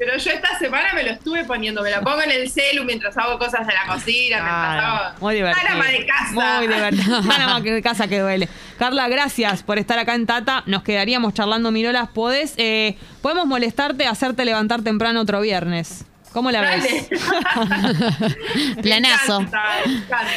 Pero 0.00 0.16
yo 0.16 0.30
esta 0.30 0.58
semana 0.58 0.94
me 0.94 1.02
lo 1.04 1.10
estuve 1.10 1.44
poniendo, 1.44 1.82
me 1.82 1.90
la 1.90 2.00
pongo 2.00 2.22
en 2.22 2.30
el 2.30 2.50
celu 2.50 2.84
mientras 2.84 3.16
hago 3.18 3.38
cosas 3.38 3.66
de 3.66 3.74
la 3.74 3.84
cocina, 3.86 4.36
mientras 4.36 4.74
Claro, 4.80 4.86
hago... 5.04 5.14
muy 5.20 5.34
divertido. 5.34 5.66
Tan 5.68 5.76
ama 5.76 5.86
de 5.88 6.06
casa. 6.06 6.32
Muy 6.32 6.66
divertido. 6.66 7.22
Tan 7.28 7.40
ama 7.42 7.60
de 7.60 7.82
casa 7.82 8.08
que 8.08 8.18
duele. 8.18 8.48
Carla, 8.78 9.08
gracias 9.08 9.62
por 9.62 9.76
estar 9.78 9.98
acá 9.98 10.14
en 10.14 10.24
Tata. 10.26 10.62
Nos 10.64 10.82
quedaríamos 10.84 11.34
charlando 11.34 11.70
mirolas. 11.70 12.08
¿Podés, 12.08 12.54
eh, 12.56 12.96
podemos 13.20 13.46
molestarte, 13.46 14.06
hacerte 14.06 14.46
levantar 14.46 14.80
temprano 14.82 15.20
otro 15.20 15.42
viernes? 15.42 16.06
¿Cómo 16.32 16.50
la 16.50 16.62
Dale. 16.62 16.82
ves? 16.82 17.08
Me 18.76 18.82
Planazo. 18.82 19.40
encanta, 19.40 19.62
me 19.84 19.92
encanta. 19.96 20.30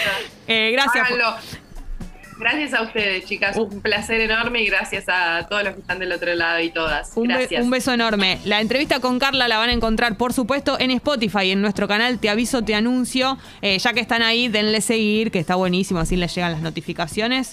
Eh, 0.48 0.72
gracias. 0.74 1.06
Háganlo. 1.06 1.36
Gracias 2.44 2.74
a 2.74 2.84
ustedes, 2.84 3.26
chicas. 3.26 3.56
Un 3.58 3.82
placer 3.82 4.20
enorme 4.22 4.62
y 4.62 4.66
gracias 4.68 5.06
a 5.08 5.48
todos 5.50 5.64
los 5.64 5.74
que 5.76 5.80
están 5.82 6.00
del 6.00 6.12
otro 6.12 6.34
lado 6.36 6.60
y 6.60 6.70
todas. 6.72 7.12
Un, 7.16 7.28
be- 7.28 7.34
Gracias. 7.36 7.64
un 7.64 7.70
beso 7.70 7.94
enorme. 7.94 8.40
La 8.46 8.60
entrevista 8.62 9.00
con 9.00 9.18
Carla 9.20 9.48
la 9.48 9.58
van 9.58 9.70
a 9.70 9.74
encontrar, 9.74 10.18
por 10.18 10.34
supuesto, 10.34 10.78
en 10.80 10.92
Spotify, 10.92 11.52
en 11.52 11.62
nuestro 11.62 11.88
canal 11.88 12.20
Te 12.20 12.30
Aviso, 12.30 12.62
Te 12.64 12.76
Anuncio. 12.76 13.38
Eh, 13.62 13.78
ya 13.80 13.94
que 13.94 14.00
están 14.02 14.22
ahí, 14.22 14.48
denle 14.50 14.82
seguir, 14.82 15.32
que 15.32 15.40
está 15.40 15.56
buenísimo, 15.56 16.00
así 16.00 16.16
les 16.16 16.34
llegan 16.36 16.52
las 16.52 16.62
notificaciones. 16.62 17.52